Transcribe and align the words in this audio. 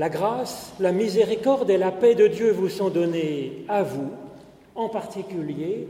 La 0.00 0.08
grâce, 0.08 0.72
la 0.80 0.92
miséricorde 0.92 1.68
et 1.68 1.76
la 1.76 1.92
paix 1.92 2.14
de 2.14 2.26
Dieu 2.26 2.52
vous 2.52 2.70
sont 2.70 2.88
données 2.88 3.66
à 3.68 3.82
vous, 3.82 4.08
en 4.74 4.88
particulier, 4.88 5.88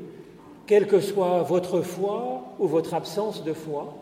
quelle 0.66 0.88
que 0.88 0.98
soit 0.98 1.44
votre 1.44 1.80
foi 1.80 2.42
ou 2.58 2.66
votre 2.66 2.94
absence 2.94 3.44
de 3.44 3.52
foi, 3.52 3.94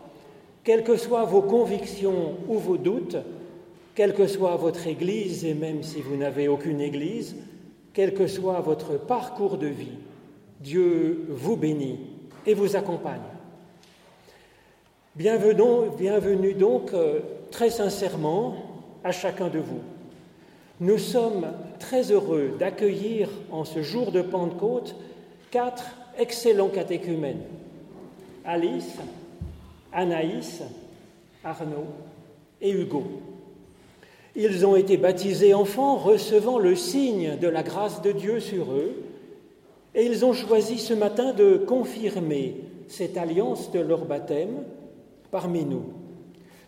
quelles 0.63 0.83
que 0.83 0.97
soient 0.97 1.25
vos 1.25 1.43
convictions 1.43 2.37
ou 2.47 2.57
vos 2.57 2.77
doutes, 2.77 3.17
quelle 3.93 4.15
que 4.15 4.25
soit 4.25 4.55
votre 4.55 4.87
Église, 4.87 5.45
et 5.45 5.53
même 5.53 5.83
si 5.83 6.01
vous 6.01 6.15
n'avez 6.15 6.47
aucune 6.47 6.81
Église, 6.81 7.35
quel 7.93 8.15
que 8.15 8.25
soit 8.25 8.61
votre 8.61 8.97
parcours 8.97 9.59
de 9.59 9.67
vie, 9.67 9.99
Dieu 10.59 11.27
vous 11.29 11.55
bénit 11.55 11.99
et 12.47 12.55
vous 12.55 12.75
accompagne. 12.75 13.21
Bienvenue, 15.15 16.55
donc 16.55 16.95
euh, 16.95 17.19
très 17.51 17.69
sincèrement 17.69 18.55
à 19.03 19.11
chacun 19.11 19.49
de 19.49 19.59
vous. 19.59 19.81
Nous 20.81 20.97
sommes 20.97 21.47
très 21.77 22.09
heureux 22.09 22.51
d'accueillir 22.57 23.27
en 23.51 23.65
ce 23.65 23.81
jour 23.81 24.13
de 24.13 24.21
Pentecôte 24.21 24.95
quatre 25.51 25.83
excellents 26.17 26.69
catéchumènes. 26.69 27.41
Alice, 28.45 28.95
Anaïs, 29.91 30.61
Arnaud 31.43 31.87
et 32.61 32.71
Hugo. 32.71 33.03
Ils 34.37 34.65
ont 34.65 34.77
été 34.77 34.95
baptisés 34.95 35.53
enfants, 35.53 35.97
recevant 35.97 36.59
le 36.59 36.77
signe 36.77 37.35
de 37.41 37.49
la 37.49 37.63
grâce 37.63 38.01
de 38.01 38.13
Dieu 38.13 38.39
sur 38.39 38.71
eux, 38.71 39.03
et 39.95 40.05
ils 40.05 40.23
ont 40.23 40.33
choisi 40.33 40.77
ce 40.77 40.93
matin 40.93 41.33
de 41.33 41.57
confirmer 41.57 42.55
cette 42.87 43.17
alliance 43.17 43.69
de 43.71 43.79
leur 43.81 44.05
baptême 44.05 44.63
parmi 45.29 45.65
nous. 45.65 45.83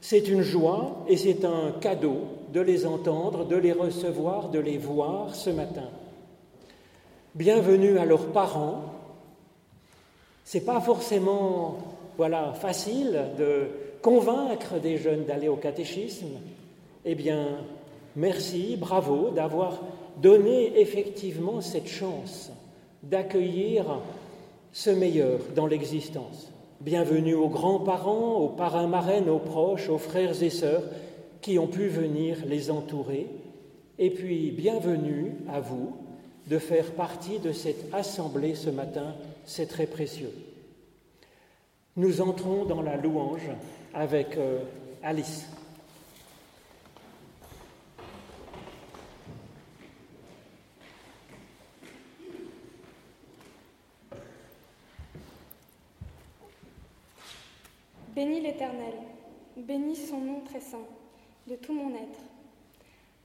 C'est 0.02 0.28
une 0.28 0.42
joie 0.42 1.06
et 1.08 1.16
c'est 1.16 1.46
un 1.46 1.72
cadeau 1.80 2.18
de 2.52 2.62
les 2.62 2.86
entendre, 2.86 3.46
de 3.46 3.56
les 3.56 3.72
recevoir, 3.72 4.50
de 4.50 4.60
les 4.60 4.78
voir 4.78 5.36
ce 5.36 5.50
matin. 5.50 5.90
Bienvenue 7.34 7.98
à 7.98 8.06
leurs 8.06 8.28
parents. 8.28 8.82
C'est 10.44 10.66
pas 10.66 10.82
forcément 10.82 11.78
voilà 12.18 12.54
facile 12.54 13.22
de 13.38 13.68
convaincre 14.02 14.80
des 14.82 14.98
jeunes 14.98 15.24
d'aller 15.24 15.48
au 15.48 15.56
catéchisme. 15.56 16.40
Eh 17.06 17.16
bien, 17.16 17.48
merci, 18.18 18.76
bravo 18.78 19.30
d'avoir 19.30 19.80
donné 20.18 20.80
effectivement 20.80 21.62
cette 21.62 21.88
chance 21.88 22.52
d'accueillir 23.02 23.86
ce 24.74 24.90
meilleur 24.90 25.40
dans 25.56 25.68
l'existence. 25.68 26.52
Bienvenue 26.82 27.34
aux 27.34 27.50
grands-parents, 27.50 28.36
aux 28.36 28.50
parrains-marraines, 28.50 29.30
aux 29.30 29.40
proches, 29.40 29.90
aux 29.90 29.98
frères 29.98 30.44
et 30.44 30.50
sœurs 30.50 30.84
qui 31.42 31.58
ont 31.58 31.68
pu 31.68 31.88
venir 31.88 32.38
les 32.46 32.70
entourer. 32.70 33.28
Et 33.98 34.12
puis, 34.12 34.52
bienvenue 34.52 35.34
à 35.50 35.60
vous 35.60 35.96
de 36.48 36.58
faire 36.60 36.92
partie 36.94 37.40
de 37.40 37.52
cette 37.52 37.94
assemblée 37.94 38.56
ce 38.56 38.70
matin, 38.70 39.16
c'est 39.46 39.68
très 39.68 39.88
précieux. 39.88 40.32
Nous 41.98 42.22
entrons 42.22 42.66
dans 42.66 42.82
la 42.82 42.98
louange 42.98 43.50
avec 43.94 44.38
euh, 44.38 44.60
Alice. 45.04 45.48
Bénis 58.16 58.42
l'Éternel, 58.42 58.94
bénis 59.58 59.96
son 59.96 60.20
nom 60.20 60.42
très 60.42 60.60
saint, 60.60 60.78
de 61.48 61.56
tout 61.56 61.74
mon 61.74 61.94
être. 61.96 62.20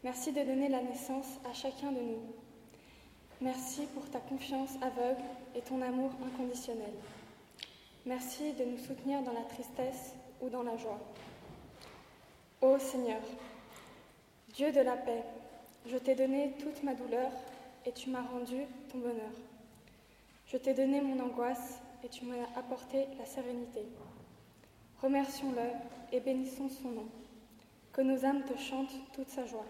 Merci 0.05 0.33
de 0.33 0.43
donner 0.43 0.69
la 0.69 0.83
naissance 0.83 1.27
à 1.49 1.53
chacun 1.53 1.93
de 1.93 2.01
nous. 2.01 2.23
Merci 3.41 3.87
pour 3.95 4.09
ta 4.09 4.19
confiance 4.21 4.71
aveugle 4.81 5.23
et 5.55 5.61
ton 5.61 5.83
amour 5.83 6.11
inconditionnel. 6.25 6.93
Merci 8.07 8.53
de 8.53 8.65
nous 8.65 8.79
soutenir 8.79 9.23
dans 9.23 9.33
la 9.33 9.43
tristesse 9.43 10.15
ou 10.41 10.49
dans 10.49 10.63
la 10.63 10.77
joie. 10.77 11.01
Ô 12.63 12.79
Seigneur, 12.79 13.21
Dieu 14.55 14.73
de 14.73 14.81
la 14.81 14.97
paix, 14.97 15.23
je 15.87 15.97
t'ai 15.97 16.15
donné 16.15 16.55
toute 16.59 16.83
ma 16.83 16.95
douleur 16.95 17.31
et 17.85 17.93
tu 17.93 18.11
m'as 18.11 18.23
rendu 18.23 18.57
ton 18.91 18.99
bonheur. 18.99 19.33
Je 20.47 20.57
t'ai 20.57 20.73
donné 20.73 21.01
mon 21.01 21.19
angoisse 21.23 21.81
et 22.05 22.09
tu 22.09 22.25
m'as 22.25 22.47
apporté 22.57 23.07
la 23.19 23.27
sérénité. 23.27 23.81
Remercions-le 25.03 26.17
et 26.17 26.21
bénissons 26.21 26.69
son 26.69 26.89
nom. 26.91 27.07
Que 27.97 28.03
nos 28.03 28.27
âmes 28.27 28.43
te 28.43 28.61
chantent 28.61 28.93
toute 29.15 29.31
sa 29.31 29.47
joie. 29.47 29.65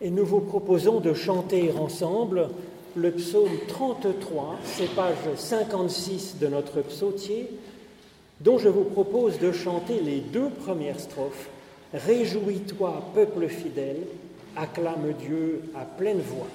Et 0.00 0.08
nous 0.08 0.24
vous 0.24 0.40
proposons 0.40 1.00
de 1.00 1.12
chanter 1.12 1.70
ensemble 1.72 2.48
le 2.96 3.10
psaume 3.12 3.50
33, 3.68 4.56
c'est 4.64 4.94
page 4.94 5.16
56 5.36 6.38
de 6.38 6.46
notre 6.46 6.80
psautier, 6.80 7.50
dont 8.40 8.56
je 8.56 8.70
vous 8.70 8.84
propose 8.84 9.38
de 9.38 9.52
chanter 9.52 10.00
les 10.00 10.20
deux 10.20 10.48
premières 10.48 10.98
strophes. 10.98 11.50
Réjouis-toi, 11.92 13.02
peuple 13.14 13.48
fidèle, 13.48 14.00
acclame 14.56 15.12
Dieu 15.12 15.60
à 15.74 15.84
pleine 15.84 16.22
voix. 16.22 16.48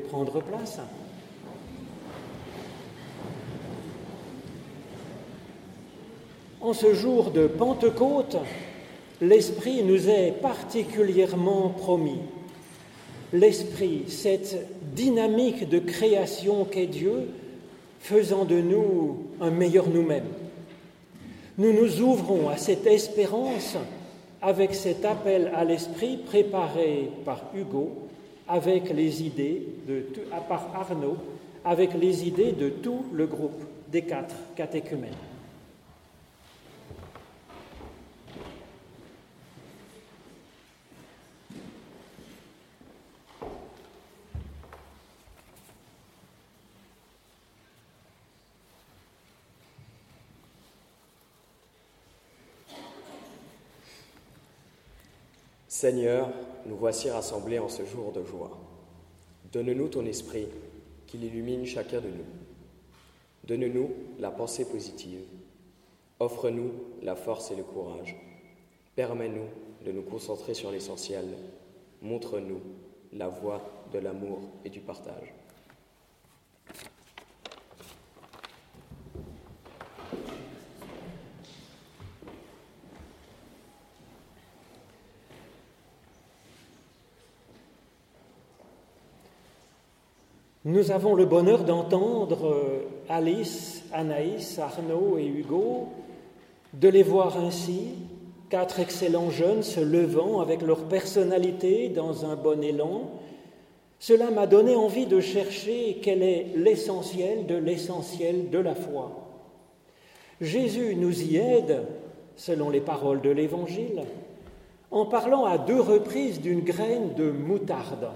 Prendre 0.00 0.40
place. 0.40 0.78
En 6.60 6.72
ce 6.72 6.94
jour 6.94 7.30
de 7.30 7.46
Pentecôte, 7.46 8.36
l'Esprit 9.20 9.82
nous 9.84 10.08
est 10.08 10.32
particulièrement 10.32 11.68
promis. 11.68 12.20
L'Esprit, 13.32 14.04
cette 14.08 14.66
dynamique 14.94 15.68
de 15.68 15.78
création 15.78 16.64
qu'est 16.64 16.86
Dieu, 16.86 17.28
faisant 18.00 18.44
de 18.44 18.60
nous 18.60 19.26
un 19.40 19.50
meilleur 19.50 19.88
nous-mêmes. 19.88 20.28
Nous 21.58 21.72
nous 21.72 22.00
ouvrons 22.00 22.48
à 22.48 22.56
cette 22.56 22.86
espérance 22.86 23.76
avec 24.42 24.74
cet 24.74 25.04
appel 25.04 25.50
à 25.54 25.64
l'esprit 25.64 26.18
préparé 26.18 27.10
par 27.24 27.44
Hugo, 27.54 28.05
avec 28.48 28.90
les 28.90 29.22
idées 29.22 29.66
de 29.86 30.06
par 30.48 30.74
Arnaud, 30.74 31.16
avec 31.64 31.94
les 31.94 32.26
idées 32.26 32.52
de 32.52 32.68
tout 32.68 33.06
le 33.12 33.26
groupe 33.26 33.62
des 33.88 34.02
quatre 34.02 34.34
catéchumènes. 34.54 35.12
Seigneur, 55.68 56.30
nous 56.68 56.76
voici 56.76 57.10
rassemblés 57.10 57.58
en 57.58 57.68
ce 57.68 57.84
jour 57.84 58.12
de 58.12 58.24
joie. 58.24 58.58
Donne-nous 59.52 59.88
ton 59.88 60.04
esprit, 60.06 60.48
qu'il 61.06 61.24
illumine 61.24 61.66
chacun 61.66 62.00
de 62.00 62.08
nous. 62.08 62.24
Donne-nous 63.44 63.90
la 64.18 64.30
pensée 64.30 64.64
positive. 64.64 65.22
Offre-nous 66.18 66.72
la 67.02 67.14
force 67.14 67.50
et 67.50 67.56
le 67.56 67.62
courage. 67.62 68.16
Permets-nous 68.96 69.46
de 69.84 69.92
nous 69.92 70.02
concentrer 70.02 70.54
sur 70.54 70.70
l'essentiel. 70.70 71.26
Montre-nous 72.02 72.60
la 73.12 73.28
voie 73.28 73.62
de 73.92 73.98
l'amour 73.98 74.40
et 74.64 74.70
du 74.70 74.80
partage. 74.80 75.32
Nous 90.66 90.90
avons 90.90 91.14
le 91.14 91.26
bonheur 91.26 91.62
d'entendre 91.62 92.48
euh, 92.48 92.88
Alice, 93.08 93.84
Anaïs, 93.92 94.58
Arnaud 94.58 95.16
et 95.16 95.24
Hugo, 95.24 95.86
de 96.72 96.88
les 96.88 97.04
voir 97.04 97.38
ainsi, 97.38 97.90
quatre 98.50 98.80
excellents 98.80 99.30
jeunes 99.30 99.62
se 99.62 99.78
levant 99.78 100.40
avec 100.40 100.62
leur 100.62 100.88
personnalité 100.88 101.88
dans 101.88 102.26
un 102.26 102.34
bon 102.34 102.64
élan. 102.64 103.12
Cela 104.00 104.32
m'a 104.32 104.48
donné 104.48 104.74
envie 104.74 105.06
de 105.06 105.20
chercher 105.20 106.00
quel 106.02 106.20
est 106.24 106.48
l'essentiel 106.56 107.46
de 107.46 107.54
l'essentiel 107.54 108.50
de 108.50 108.58
la 108.58 108.74
foi. 108.74 109.12
Jésus 110.40 110.96
nous 110.96 111.22
y 111.22 111.36
aide, 111.36 111.82
selon 112.34 112.70
les 112.70 112.80
paroles 112.80 113.20
de 113.20 113.30
l'Évangile, 113.30 114.02
en 114.90 115.06
parlant 115.06 115.44
à 115.44 115.58
deux 115.58 115.80
reprises 115.80 116.40
d'une 116.40 116.62
graine 116.62 117.14
de 117.14 117.30
moutarde. 117.30 118.08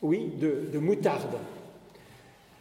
Oui, 0.00 0.30
de, 0.40 0.70
de 0.72 0.78
moutarde. 0.78 1.36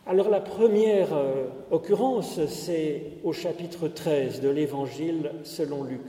Alors 0.07 0.30
la 0.30 0.40
première 0.40 1.16
euh, 1.16 1.48
occurrence, 1.72 2.46
c'est 2.46 3.02
au 3.24 3.34
chapitre 3.34 3.88
13 3.88 4.40
de 4.40 4.50
l'Évangile 4.50 5.31
selon 5.44 5.84
Luc. 5.84 6.04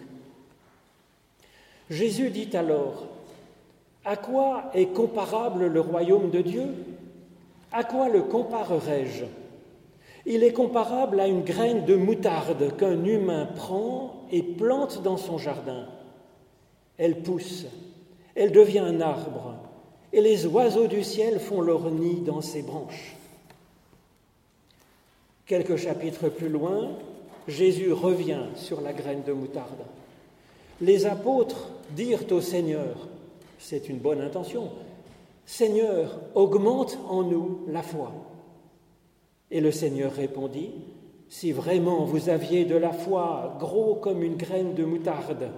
Jésus 1.88 2.28
dit 2.28 2.54
alors, 2.54 3.06
À 4.04 4.16
quoi 4.16 4.64
est 4.74 4.92
comparable 4.92 5.68
le 5.68 5.80
royaume 5.80 6.28
de 6.28 6.42
Dieu? 6.42 6.74
À 7.72 7.84
quoi 7.84 8.10
le 8.10 8.20
comparerai-je 8.20 9.24
Il 10.26 10.44
est 10.44 10.52
comparable 10.52 11.18
à 11.18 11.26
une 11.26 11.42
graine 11.42 11.86
de 11.86 11.96
moutarde 11.96 12.76
qu'un 12.76 13.02
humain 13.02 13.48
prend 13.56 14.26
et 14.30 14.42
plante 14.42 15.02
dans 15.02 15.16
son 15.16 15.38
jardin. 15.38 15.86
Elle 16.98 17.22
pousse, 17.22 17.64
elle 18.34 18.52
devient 18.52 18.80
un 18.80 19.00
arbre, 19.00 19.54
et 20.12 20.20
les 20.20 20.46
oiseaux 20.46 20.86
du 20.86 21.02
ciel 21.02 21.40
font 21.40 21.62
leur 21.62 21.90
nid 21.90 22.20
dans 22.20 22.42
ses 22.42 22.60
branches. 22.60 23.15
Quelques 25.46 25.76
chapitres 25.76 26.28
plus 26.28 26.48
loin, 26.48 26.90
Jésus 27.46 27.92
revient 27.92 28.46
sur 28.56 28.80
la 28.80 28.92
graine 28.92 29.22
de 29.24 29.32
moutarde. 29.32 29.84
Les 30.80 31.06
apôtres 31.06 31.70
dirent 31.92 32.24
au 32.32 32.40
Seigneur, 32.40 33.06
c'est 33.56 33.88
une 33.88 33.98
bonne 33.98 34.20
intention, 34.20 34.70
Seigneur, 35.44 36.18
augmente 36.34 36.98
en 37.08 37.22
nous 37.22 37.60
la 37.68 37.82
foi. 37.82 38.12
Et 39.52 39.60
le 39.60 39.70
Seigneur 39.70 40.12
répondit, 40.12 40.72
Si 41.28 41.52
vraiment 41.52 42.04
vous 42.04 42.28
aviez 42.28 42.64
de 42.64 42.74
la 42.74 42.92
foi 42.92 43.56
gros 43.60 43.94
comme 43.94 44.24
une 44.24 44.36
graine 44.36 44.74
de 44.74 44.84
moutarde, 44.84 45.48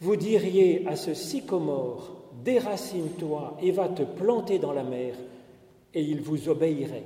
vous 0.00 0.16
diriez 0.16 0.84
à 0.88 0.96
ce 0.96 1.14
sycomore, 1.14 2.16
Déracine-toi 2.44 3.58
et 3.62 3.70
va 3.70 3.88
te 3.88 4.02
planter 4.02 4.58
dans 4.58 4.72
la 4.72 4.82
mer, 4.82 5.14
et 5.94 6.02
il 6.02 6.20
vous 6.20 6.48
obéirait. 6.48 7.04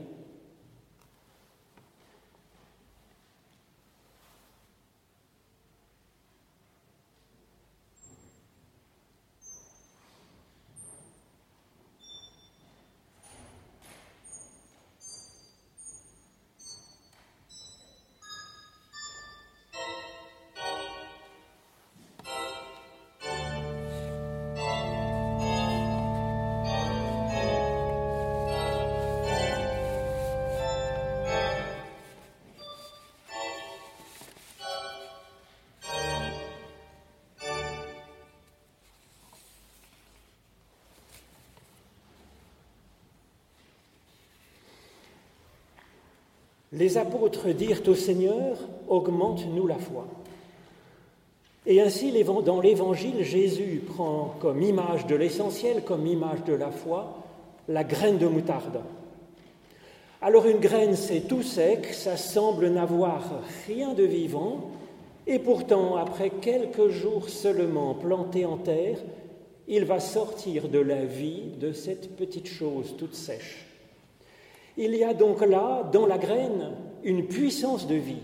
Les 46.79 46.97
apôtres 46.97 47.49
dirent 47.49 47.83
au 47.89 47.97
Seigneur, 47.97 48.57
augmente-nous 48.87 49.67
la 49.67 49.79
foi. 49.79 50.07
Et 51.67 51.81
ainsi, 51.81 52.13
dans 52.45 52.61
l'Évangile, 52.61 53.25
Jésus 53.25 53.83
prend 53.85 54.37
comme 54.41 54.63
image 54.63 55.05
de 55.09 55.17
l'essentiel, 55.17 55.83
comme 55.83 56.07
image 56.07 56.45
de 56.45 56.53
la 56.53 56.71
foi, 56.71 57.25
la 57.67 57.83
graine 57.83 58.19
de 58.19 58.29
moutarde. 58.29 58.81
Alors 60.23 60.47
une 60.47 60.61
graine, 60.61 60.95
c'est 60.95 61.23
tout 61.23 61.43
sec, 61.43 61.87
ça 61.87 62.17
semble 62.17 62.69
n'avoir 62.69 63.25
rien 63.67 63.93
de 63.93 64.05
vivant, 64.05 64.71
et 65.27 65.41
pourtant, 65.41 65.97
après 65.97 66.31
quelques 66.31 66.91
jours 66.91 67.29
seulement 67.29 67.95
planté 67.95 68.47
en 68.47 68.57
terre, 68.57 68.99
il 69.67 69.85
va 69.85 69.99
sortir 69.99 70.69
de 70.69 70.79
la 70.79 71.05
vie 71.05 71.51
de 71.61 71.73
cette 71.73 72.15
petite 72.15 72.47
chose 72.47 72.95
toute 72.97 73.17
sèche. 73.17 73.68
Il 74.81 74.95
y 74.95 75.03
a 75.03 75.13
donc 75.13 75.45
là, 75.45 75.83
dans 75.93 76.07
la 76.07 76.19
graine, 76.19 76.71
une 77.03 77.27
puissance 77.27 77.89
de 77.89 77.97
vie. 77.97 78.23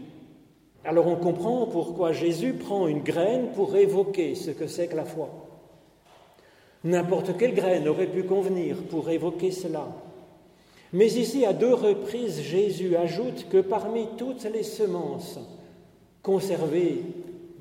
Alors 0.84 1.08
on 1.08 1.16
comprend 1.16 1.66
pourquoi 1.66 2.12
Jésus 2.12 2.52
prend 2.52 2.87
une 2.87 3.02
graine 3.02 3.49
pour 3.56 3.75
évoquer 3.75 4.37
ce 4.37 4.52
que 4.52 4.68
c'est 4.68 4.87
que 4.87 4.94
la 4.94 5.04
foi. 5.04 5.30
N'importe 6.84 7.37
quelle 7.37 7.54
graine 7.54 7.88
aurait 7.88 8.06
pu 8.06 8.23
convenir 8.23 8.76
pour 8.84 9.11
évoquer 9.11 9.50
cela. 9.50 9.88
Mais 10.92 11.08
ici, 11.14 11.44
à 11.44 11.52
deux 11.52 11.75
reprises, 11.75 12.40
Jésus 12.40 12.94
ajoute 12.94 13.49
que 13.49 13.61
parmi 13.61 14.06
toutes 14.16 14.44
les 14.44 14.62
semences 14.62 15.40
conservées 16.23 17.02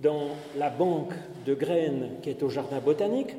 dans 0.04 0.28
la 0.56 0.70
banque 0.70 1.14
de 1.48 1.56
graines 1.56 2.10
qui 2.22 2.30
est 2.30 2.44
au 2.44 2.50
jardin 2.50 2.80
botanique, 2.80 3.36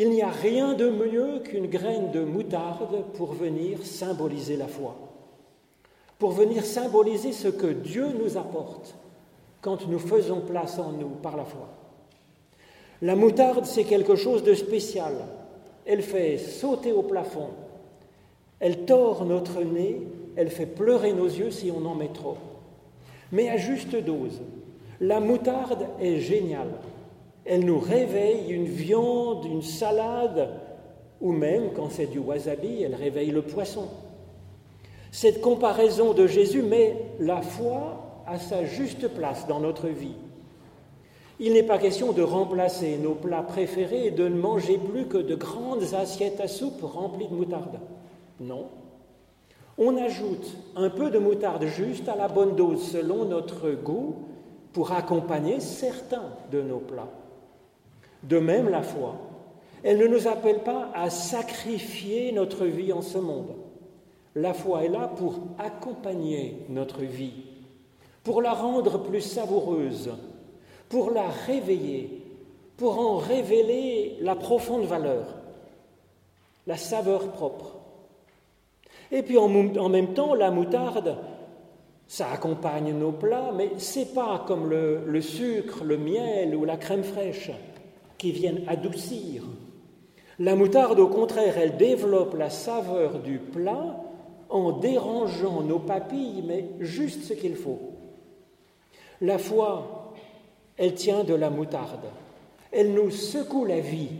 il 0.00 0.10
n'y 0.10 0.22
a 0.22 0.30
rien 0.30 0.74
de 0.74 0.88
mieux 0.88 1.40
qu'une 1.40 1.66
graine 1.66 2.12
de 2.12 2.20
moutarde 2.20 3.02
pour 3.14 3.32
venir 3.32 3.84
symboliser 3.84 4.56
la 4.56 4.68
foi, 4.68 4.94
pour 6.20 6.30
venir 6.30 6.64
symboliser 6.64 7.32
ce 7.32 7.48
que 7.48 7.66
Dieu 7.66 8.06
nous 8.22 8.36
apporte 8.36 8.94
quand 9.60 9.88
nous 9.88 9.98
faisons 9.98 10.40
place 10.40 10.78
en 10.78 10.92
nous 10.92 11.08
par 11.08 11.36
la 11.36 11.44
foi. 11.44 11.68
La 13.02 13.16
moutarde, 13.16 13.64
c'est 13.64 13.82
quelque 13.82 14.14
chose 14.14 14.44
de 14.44 14.54
spécial. 14.54 15.14
Elle 15.84 16.02
fait 16.02 16.38
sauter 16.38 16.92
au 16.92 17.02
plafond, 17.02 17.50
elle 18.60 18.84
tord 18.84 19.24
notre 19.24 19.62
nez, 19.64 20.00
elle 20.36 20.50
fait 20.50 20.66
pleurer 20.66 21.12
nos 21.12 21.26
yeux 21.26 21.50
si 21.50 21.72
on 21.72 21.84
en 21.84 21.96
met 21.96 22.12
trop. 22.14 22.36
Mais 23.32 23.48
à 23.48 23.56
juste 23.56 23.96
dose. 23.96 24.40
La 25.00 25.18
moutarde 25.18 25.88
est 26.00 26.20
géniale. 26.20 26.70
Elle 27.50 27.64
nous 27.64 27.78
réveille 27.78 28.50
une 28.50 28.66
viande, 28.66 29.46
une 29.46 29.62
salade, 29.62 30.50
ou 31.22 31.32
même, 31.32 31.70
quand 31.74 31.90
c'est 31.90 32.06
du 32.06 32.18
wasabi, 32.18 32.82
elle 32.82 32.94
réveille 32.94 33.30
le 33.30 33.40
poisson. 33.40 33.88
Cette 35.12 35.40
comparaison 35.40 36.12
de 36.12 36.26
Jésus 36.26 36.60
met 36.60 36.94
la 37.18 37.40
foi 37.40 38.22
à 38.26 38.38
sa 38.38 38.66
juste 38.66 39.08
place 39.08 39.46
dans 39.46 39.60
notre 39.60 39.88
vie. 39.88 40.14
Il 41.40 41.54
n'est 41.54 41.62
pas 41.62 41.78
question 41.78 42.12
de 42.12 42.20
remplacer 42.20 42.98
nos 42.98 43.14
plats 43.14 43.42
préférés 43.42 44.08
et 44.08 44.10
de 44.10 44.28
ne 44.28 44.38
manger 44.38 44.76
plus 44.76 45.06
que 45.06 45.16
de 45.16 45.34
grandes 45.34 45.94
assiettes 45.94 46.40
à 46.40 46.48
soupe 46.48 46.82
remplies 46.82 47.28
de 47.28 47.34
moutarde. 47.34 47.80
Non. 48.40 48.66
On 49.78 49.96
ajoute 49.96 50.54
un 50.76 50.90
peu 50.90 51.08
de 51.08 51.18
moutarde 51.18 51.64
juste 51.64 52.10
à 52.10 52.16
la 52.16 52.28
bonne 52.28 52.56
dose 52.56 52.82
selon 52.82 53.24
notre 53.24 53.70
goût 53.70 54.16
pour 54.74 54.92
accompagner 54.92 55.60
certains 55.60 56.30
de 56.52 56.60
nos 56.60 56.80
plats. 56.80 57.08
De 58.22 58.38
même, 58.38 58.68
la 58.68 58.82
foi, 58.82 59.16
elle 59.82 59.98
ne 59.98 60.06
nous 60.06 60.26
appelle 60.26 60.60
pas 60.60 60.90
à 60.94 61.10
sacrifier 61.10 62.32
notre 62.32 62.64
vie 62.64 62.92
en 62.92 63.02
ce 63.02 63.18
monde. 63.18 63.54
La 64.34 64.54
foi 64.54 64.84
est 64.84 64.88
là 64.88 65.08
pour 65.16 65.40
accompagner 65.58 66.64
notre 66.68 67.02
vie, 67.02 67.44
pour 68.24 68.42
la 68.42 68.52
rendre 68.52 68.98
plus 69.02 69.20
savoureuse, 69.20 70.12
pour 70.88 71.10
la 71.10 71.28
réveiller, 71.46 72.24
pour 72.76 72.98
en 72.98 73.16
révéler 73.16 74.16
la 74.20 74.36
profonde 74.36 74.84
valeur, 74.84 75.26
la 76.66 76.76
saveur 76.76 77.30
propre. 77.32 77.76
Et 79.10 79.22
puis 79.22 79.38
en, 79.38 79.48
même 79.48 80.12
temps, 80.12 80.34
la 80.34 80.50
moutarde, 80.50 81.16
ça 82.06 82.30
accompagne 82.30 82.92
nos 82.92 83.12
plats, 83.12 83.52
mais 83.56 83.70
c'est 83.78 84.12
pas 84.12 84.44
comme 84.46 84.68
le, 84.68 85.02
le, 85.06 85.20
sucre, 85.20 85.84
le 85.84 85.96
miel 85.96 86.54
ou 86.54 86.64
la 86.64 86.76
crème 86.76 87.04
fraîche 87.04 87.50
qui 88.18 88.32
viennent 88.32 88.64
adoucir. 88.66 89.44
La 90.38 90.54
moutarde, 90.54 91.00
au 91.00 91.08
contraire, 91.08 91.56
elle 91.58 91.76
développe 91.76 92.34
la 92.34 92.50
saveur 92.50 93.20
du 93.20 93.38
plat 93.38 94.04
en 94.50 94.72
dérangeant 94.72 95.62
nos 95.62 95.78
papilles, 95.78 96.42
mais 96.46 96.64
juste 96.80 97.24
ce 97.24 97.34
qu'il 97.34 97.56
faut. 97.56 97.80
La 99.20 99.38
foi, 99.38 100.14
elle 100.76 100.94
tient 100.94 101.24
de 101.24 101.34
la 101.34 101.50
moutarde. 101.50 102.06
Elle 102.70 102.92
nous 102.94 103.10
secoue 103.10 103.64
la 103.64 103.80
vie. 103.80 104.10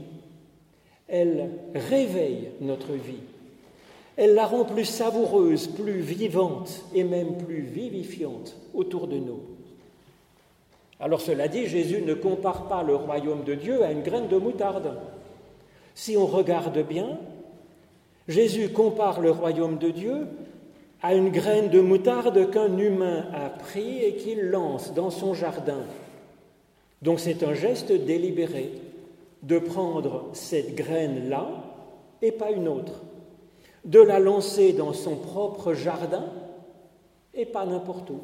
Elle 1.07 1.51
réveille 1.75 2.51
notre 2.61 2.93
vie. 2.93 3.23
Elle 4.17 4.35
la 4.35 4.47
rend 4.47 4.65
plus 4.65 4.85
savoureuse, 4.85 5.69
plus 5.69 6.01
vivante 6.01 6.85
et 6.93 7.05
même 7.05 7.37
plus 7.37 7.61
vivifiante 7.61 8.57
autour 8.75 9.07
de 9.07 9.17
nous. 9.17 9.58
Alors 11.01 11.21
cela 11.21 11.49
dit, 11.49 11.67
Jésus 11.67 12.03
ne 12.03 12.15
compare 12.15 12.69
pas 12.69 12.83
le 12.83 12.95
royaume 12.95 13.45
de 13.45 13.55
Dieu 13.55 13.83
à 13.85 13.93
une 13.93 14.03
graine 14.03 14.29
de 14.29 14.37
moutarde. 14.37 14.99
Si 15.95 16.17
on 16.17 16.27
regarde 16.27 16.79
bien, 16.87 17.19
Jésus 18.27 18.71
compare 18.71 19.21
le 19.21 19.31
royaume 19.31 19.79
de 19.79 19.91
Dieu 19.91 20.27
à 21.03 21.15
une 21.15 21.31
graine 21.31 21.69
de 21.69 21.81
moutarde 21.81 22.51
qu'un 22.51 22.77
humain 22.77 23.27
a 23.33 23.49
pris 23.49 23.99
et 24.05 24.17
qu'il 24.17 24.51
lance 24.51 24.93
dans 24.95 25.11
son 25.11 25.35
jardin 25.35 25.85
donc 27.03 27.21
c'est 27.21 27.43
un 27.43 27.55
geste 27.55 27.93
délibéré 27.93 28.73
de 29.43 29.59
prendre 29.59 30.31
cette 30.33 30.75
graine-là 30.75 31.49
et 32.23 32.33
pas 32.33 32.51
une 32.51 32.67
autre, 32.67 33.03
de 33.85 34.01
la 34.01 34.19
lancer 34.19 34.73
dans 34.73 34.93
son 34.93 35.17
propre 35.17 35.75
jardin 35.75 36.27
et 37.35 37.47
pas 37.47 37.65
n'importe 37.65 38.11
où. 38.11 38.21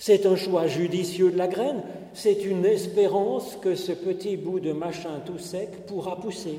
C'est 0.00 0.24
un 0.24 0.34
choix 0.34 0.66
judicieux 0.66 1.30
de 1.30 1.36
la 1.36 1.46
graine, 1.46 1.82
c'est 2.14 2.46
une 2.46 2.64
espérance 2.64 3.58
que 3.60 3.74
ce 3.74 3.92
petit 3.92 4.38
bout 4.38 4.58
de 4.58 4.72
machin 4.72 5.20
tout 5.26 5.36
sec 5.36 5.84
pourra 5.86 6.16
pousser. 6.16 6.58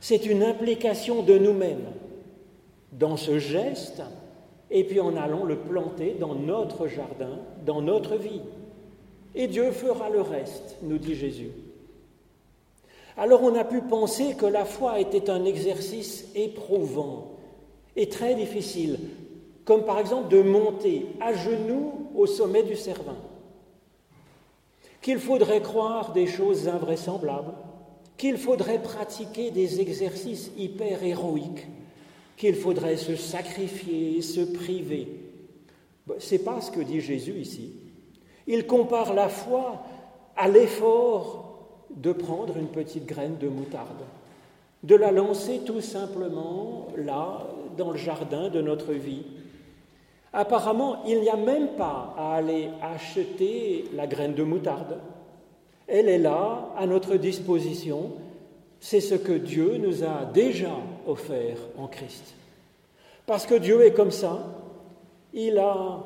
C'est 0.00 0.26
une 0.26 0.44
implication 0.44 1.24
de 1.24 1.36
nous-mêmes 1.36 1.88
dans 2.92 3.16
ce 3.16 3.40
geste 3.40 4.02
et 4.70 4.84
puis 4.84 5.00
en 5.00 5.16
allant 5.16 5.44
le 5.44 5.56
planter 5.56 6.14
dans 6.20 6.36
notre 6.36 6.86
jardin, 6.86 7.40
dans 7.66 7.82
notre 7.82 8.14
vie. 8.14 8.42
Et 9.34 9.48
Dieu 9.48 9.72
fera 9.72 10.08
le 10.08 10.20
reste, 10.20 10.76
nous 10.84 10.98
dit 10.98 11.16
Jésus. 11.16 11.50
Alors 13.16 13.42
on 13.42 13.56
a 13.56 13.64
pu 13.64 13.80
penser 13.80 14.36
que 14.38 14.46
la 14.46 14.64
foi 14.64 15.00
était 15.00 15.30
un 15.30 15.44
exercice 15.44 16.28
éprouvant 16.36 17.32
et 17.96 18.08
très 18.08 18.36
difficile, 18.36 19.00
comme 19.64 19.84
par 19.84 19.98
exemple 19.98 20.28
de 20.28 20.42
monter 20.42 21.06
à 21.20 21.32
genoux 21.32 22.08
au 22.14 22.26
sommet 22.26 22.62
du 22.62 22.76
Cervin, 22.76 23.16
qu'il 25.02 25.18
faudrait 25.18 25.62
croire 25.62 26.12
des 26.12 26.26
choses 26.26 26.68
invraisemblables, 26.68 27.54
qu'il 28.16 28.36
faudrait 28.36 28.82
pratiquer 28.82 29.50
des 29.50 29.80
exercices 29.80 30.50
hyper 30.56 31.02
héroïques, 31.02 31.66
qu'il 32.36 32.54
faudrait 32.54 32.96
se 32.96 33.16
sacrifier, 33.16 34.20
se 34.22 34.40
priver. 34.40 35.08
Ce 36.18 36.34
n'est 36.34 36.40
pas 36.40 36.60
ce 36.60 36.70
que 36.70 36.80
dit 36.80 37.00
Jésus 37.00 37.38
ici. 37.38 37.72
Il 38.46 38.66
compare 38.66 39.14
la 39.14 39.28
foi 39.28 39.82
à 40.36 40.48
l'effort 40.48 41.50
de 41.94 42.12
prendre 42.12 42.56
une 42.56 42.68
petite 42.68 43.06
graine 43.06 43.36
de 43.38 43.48
moutarde, 43.48 44.04
de 44.82 44.94
la 44.94 45.12
lancer 45.12 45.60
tout 45.64 45.80
simplement 45.80 46.88
là, 46.96 47.46
dans 47.76 47.90
le 47.90 47.98
jardin 47.98 48.48
de 48.48 48.60
notre 48.60 48.92
vie. 48.92 49.24
Apparemment, 50.32 51.02
il 51.06 51.20
n'y 51.20 51.28
a 51.28 51.36
même 51.36 51.68
pas 51.76 52.14
à 52.16 52.34
aller 52.36 52.68
acheter 52.82 53.84
la 53.94 54.06
graine 54.06 54.34
de 54.34 54.44
moutarde. 54.44 54.98
Elle 55.88 56.08
est 56.08 56.18
là, 56.18 56.68
à 56.76 56.86
notre 56.86 57.16
disposition. 57.16 58.12
C'est 58.78 59.00
ce 59.00 59.16
que 59.16 59.32
Dieu 59.32 59.76
nous 59.76 60.04
a 60.04 60.24
déjà 60.32 60.76
offert 61.06 61.58
en 61.76 61.88
Christ. 61.88 62.34
Parce 63.26 63.44
que 63.44 63.56
Dieu 63.56 63.84
est 63.84 63.92
comme 63.92 64.12
ça, 64.12 64.38
il 65.32 65.58
a 65.58 66.00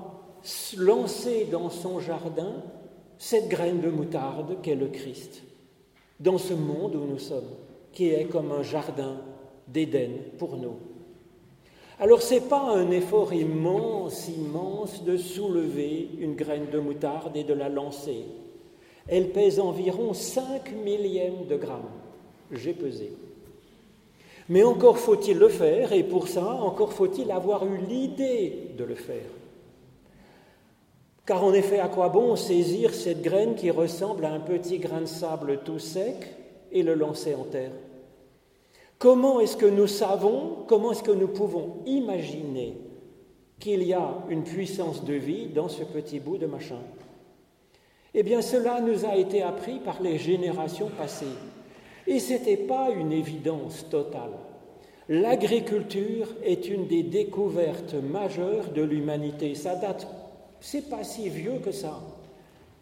lancer 0.78 1.46
dans 1.50 1.70
son 1.70 2.00
jardin 2.00 2.62
cette 3.18 3.48
graine 3.48 3.80
de 3.80 3.88
moutarde 3.88 4.56
qu'est 4.62 4.74
le 4.74 4.88
Christ, 4.88 5.42
dans 6.20 6.38
ce 6.38 6.52
monde 6.52 6.96
où 6.96 7.06
nous 7.06 7.18
sommes, 7.18 7.54
qui 7.92 8.08
est 8.08 8.24
comme 8.24 8.52
un 8.52 8.62
jardin 8.62 9.16
d'Éden 9.68 10.12
pour 10.38 10.56
nous. 10.56 10.76
Alors 12.00 12.22
ce 12.22 12.34
n'est 12.34 12.40
pas 12.40 12.72
un 12.74 12.90
effort 12.90 13.32
immense, 13.32 14.28
immense 14.28 15.04
de 15.04 15.16
soulever 15.16 16.08
une 16.18 16.34
graine 16.34 16.66
de 16.72 16.80
moutarde 16.80 17.36
et 17.36 17.44
de 17.44 17.54
la 17.54 17.68
lancer. 17.68 18.24
Elle 19.06 19.30
pèse 19.30 19.60
environ 19.60 20.12
5 20.12 20.72
millièmes 20.84 21.46
de 21.48 21.56
grammes. 21.56 21.82
J'ai 22.50 22.72
pesé. 22.72 23.12
Mais 24.48 24.62
encore 24.62 24.98
faut-il 24.98 25.38
le 25.38 25.48
faire, 25.48 25.92
et 25.92 26.02
pour 26.02 26.28
ça, 26.28 26.44
encore 26.44 26.92
faut-il 26.92 27.30
avoir 27.30 27.64
eu 27.64 27.78
l'idée 27.88 28.70
de 28.76 28.84
le 28.84 28.94
faire. 28.94 29.30
Car 31.24 31.42
en 31.42 31.54
effet, 31.54 31.78
à 31.78 31.88
quoi 31.88 32.10
bon 32.10 32.36
saisir 32.36 32.92
cette 32.92 33.22
graine 33.22 33.54
qui 33.54 33.70
ressemble 33.70 34.26
à 34.26 34.32
un 34.32 34.40
petit 34.40 34.78
grain 34.78 35.00
de 35.00 35.06
sable 35.06 35.60
tout 35.64 35.78
sec 35.78 36.16
et 36.70 36.82
le 36.82 36.94
lancer 36.94 37.34
en 37.34 37.44
terre? 37.44 37.70
Comment 39.04 39.40
est-ce 39.40 39.58
que 39.58 39.66
nous 39.66 39.86
savons, 39.86 40.64
comment 40.66 40.92
est-ce 40.92 41.02
que 41.02 41.10
nous 41.10 41.28
pouvons 41.28 41.82
imaginer 41.84 42.78
qu'il 43.60 43.82
y 43.82 43.92
a 43.92 44.14
une 44.30 44.44
puissance 44.44 45.04
de 45.04 45.12
vie 45.12 45.48
dans 45.48 45.68
ce 45.68 45.84
petit 45.84 46.20
bout 46.20 46.38
de 46.38 46.46
machin? 46.46 46.78
Eh 48.14 48.22
bien, 48.22 48.40
cela 48.40 48.80
nous 48.80 49.04
a 49.04 49.14
été 49.16 49.42
appris 49.42 49.78
par 49.78 50.00
les 50.00 50.16
générations 50.16 50.88
passées. 50.88 51.36
Et 52.06 52.18
ce 52.18 52.32
n'était 52.32 52.56
pas 52.56 52.92
une 52.92 53.12
évidence 53.12 53.86
totale. 53.90 54.32
L'agriculture 55.10 56.28
est 56.42 56.66
une 56.66 56.86
des 56.86 57.02
découvertes 57.02 57.92
majeures 57.92 58.70
de 58.70 58.80
l'humanité. 58.80 59.54
Ça 59.54 59.76
date 59.76 60.08
c'est 60.60 60.88
pas 60.88 61.04
si 61.04 61.28
vieux 61.28 61.58
que 61.62 61.72
ça, 61.72 62.00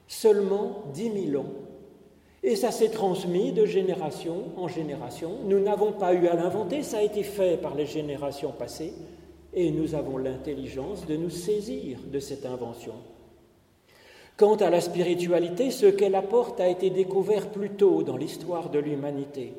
seulement 0.06 0.84
dix 0.94 1.10
mille 1.10 1.36
ans. 1.36 1.52
Et 2.42 2.56
ça 2.56 2.72
s'est 2.72 2.88
transmis 2.88 3.52
de 3.52 3.66
génération 3.66 4.44
en 4.56 4.66
génération. 4.66 5.30
Nous 5.44 5.60
n'avons 5.60 5.92
pas 5.92 6.12
eu 6.12 6.26
à 6.26 6.34
l'inventer, 6.34 6.82
ça 6.82 6.98
a 6.98 7.02
été 7.02 7.22
fait 7.22 7.56
par 7.60 7.74
les 7.74 7.86
générations 7.86 8.50
passées, 8.50 8.92
et 9.54 9.70
nous 9.70 9.94
avons 9.94 10.16
l'intelligence 10.16 11.06
de 11.06 11.16
nous 11.16 11.30
saisir 11.30 11.98
de 12.10 12.18
cette 12.18 12.46
invention. 12.46 12.94
Quant 14.36 14.56
à 14.56 14.70
la 14.70 14.80
spiritualité, 14.80 15.70
ce 15.70 15.86
qu'elle 15.86 16.16
apporte 16.16 16.58
a 16.58 16.68
été 16.68 16.90
découvert 16.90 17.50
plus 17.50 17.70
tôt 17.70 18.02
dans 18.02 18.16
l'histoire 18.16 18.70
de 18.70 18.78
l'humanité, 18.80 19.52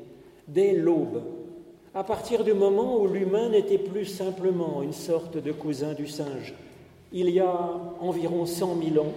dès 0.48 0.72
l'aube, 0.72 1.22
à 1.94 2.02
partir 2.02 2.44
du 2.44 2.52
moment 2.52 3.00
où 3.00 3.06
l'humain 3.06 3.48
n'était 3.48 3.78
plus 3.78 4.04
simplement 4.04 4.82
une 4.82 4.92
sorte 4.92 5.38
de 5.38 5.52
cousin 5.52 5.94
du 5.94 6.08
singe, 6.08 6.54
il 7.12 7.30
y 7.30 7.38
a 7.38 7.70
environ 8.00 8.44
100 8.44 8.76
000 8.92 9.06
ans. 9.06 9.12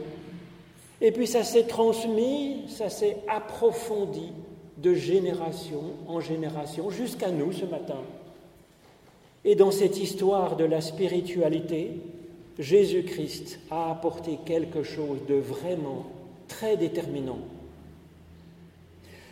Et 1.01 1.11
puis 1.11 1.27
ça 1.27 1.43
s'est 1.43 1.67
transmis, 1.67 2.63
ça 2.67 2.89
s'est 2.89 3.17
approfondi 3.27 4.31
de 4.77 4.93
génération 4.93 5.83
en 6.07 6.19
génération 6.19 6.89
jusqu'à 6.89 7.31
nous 7.31 7.51
ce 7.51 7.65
matin. 7.65 8.01
Et 9.45 9.55
dans 9.55 9.71
cette 9.71 9.97
histoire 9.97 10.55
de 10.55 10.65
la 10.65 10.81
spiritualité, 10.81 11.91
Jésus-Christ 12.59 13.59
a 13.69 13.91
apporté 13.91 14.39
quelque 14.45 14.83
chose 14.83 15.19
de 15.27 15.35
vraiment 15.35 16.05
très 16.47 16.77
déterminant. 16.77 17.39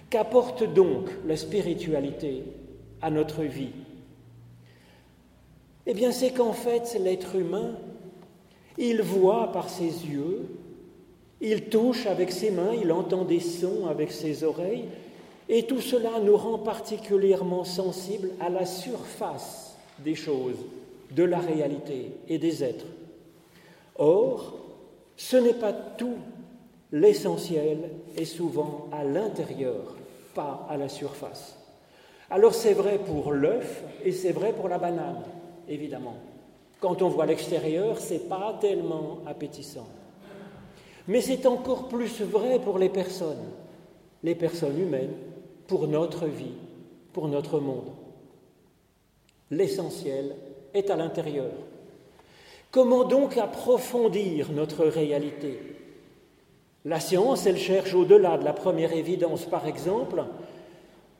Qu'apporte 0.10 0.64
donc 0.64 1.10
la 1.26 1.36
spiritualité 1.36 2.44
à 3.02 3.10
notre 3.10 3.44
vie? 3.44 3.74
Eh 5.88 5.94
bien, 5.94 6.12
c'est 6.12 6.32
qu'en 6.32 6.54
fait, 6.54 6.98
l'être 7.00 7.36
humain 7.36 7.76
il 8.78 9.02
voit 9.02 9.52
par 9.52 9.70
ses 9.70 9.86
yeux, 9.86 10.48
Il 11.48 11.66
touche 11.66 12.08
avec 12.08 12.32
ses 12.32 12.50
mains, 12.50 12.74
il 12.74 12.92
entend 12.92 13.24
des 13.24 13.40
sons 13.40 13.86
avec 13.88 14.12
ses 14.12 14.44
oreilles, 14.44 14.86
et 15.48 15.68
tout 15.68 15.80
cela 15.80 16.20
nous 16.20 16.36
rend 16.36 16.58
particulièrement 16.58 17.64
sensibles 17.64 18.32
à 18.40 18.50
la 18.50 18.66
surface 18.66 19.78
des 20.00 20.16
choses, 20.16 20.58
de 21.12 21.24
la 21.24 21.38
réalité 21.38 22.14
et 22.28 22.40
des 22.40 22.64
êtres. 22.64 22.88
Or, 23.96 24.56
ce 25.18 25.38
n'est 25.38 25.54
pas 25.54 25.72
tout. 25.72 26.18
L'essentiel 26.92 27.92
est 28.18 28.25
souvent 28.25 28.88
à 28.92 29.04
l'intérieur, 29.04 29.96
pas 30.34 30.66
à 30.68 30.78
la 30.78 30.90
surface. 30.90 31.60
Alors 32.32 32.56
c'est 32.56 32.74
vrai 32.74 32.98
pour 32.98 33.32
l'œuf 33.32 33.84
et 34.04 34.12
c'est 34.12 34.32
vrai 34.32 34.52
pour 34.52 34.68
la 34.68 34.80
banane, 34.80 35.22
évidemment. 35.70 36.16
Quand 36.79 37.03
on 37.03 37.10
voit 37.10 37.27
l'extérieur, 37.27 38.00
ce 38.00 38.14
n'est 38.14 38.20
pas 38.22 38.58
tellement 38.60 39.20
appétissant. 39.27 39.86
Mais 41.07 41.22
c'est 41.22 41.46
encore 41.46 41.87
plus 41.87 42.22
vrai 42.22 42.59
pour 42.59 42.79
les 42.79 42.89
personnes, 42.89 43.46
les 44.24 44.35
personnes 44.35 44.79
humaines, 44.79 45.13
pour 45.68 45.87
notre 45.87 46.25
vie, 46.25 46.53
pour 47.13 47.27
notre 47.27 47.59
monde. 47.59 47.91
L'essentiel 49.51 50.35
est 50.74 50.89
à 50.89 50.96
l'intérieur. 50.96 51.51
Comment 52.72 53.03
donc 53.03 53.37
approfondir 53.37 54.51
notre 54.51 54.85
réalité? 54.85 55.59
La 56.83 57.00
science, 57.00 57.46
elle 57.46 57.57
cherche 57.57 57.94
au-delà 57.94 58.37
de 58.37 58.44
la 58.44 58.53
première 58.53 58.94
évidence. 58.94 59.46
Par 59.46 59.68
exemple, 59.68 60.24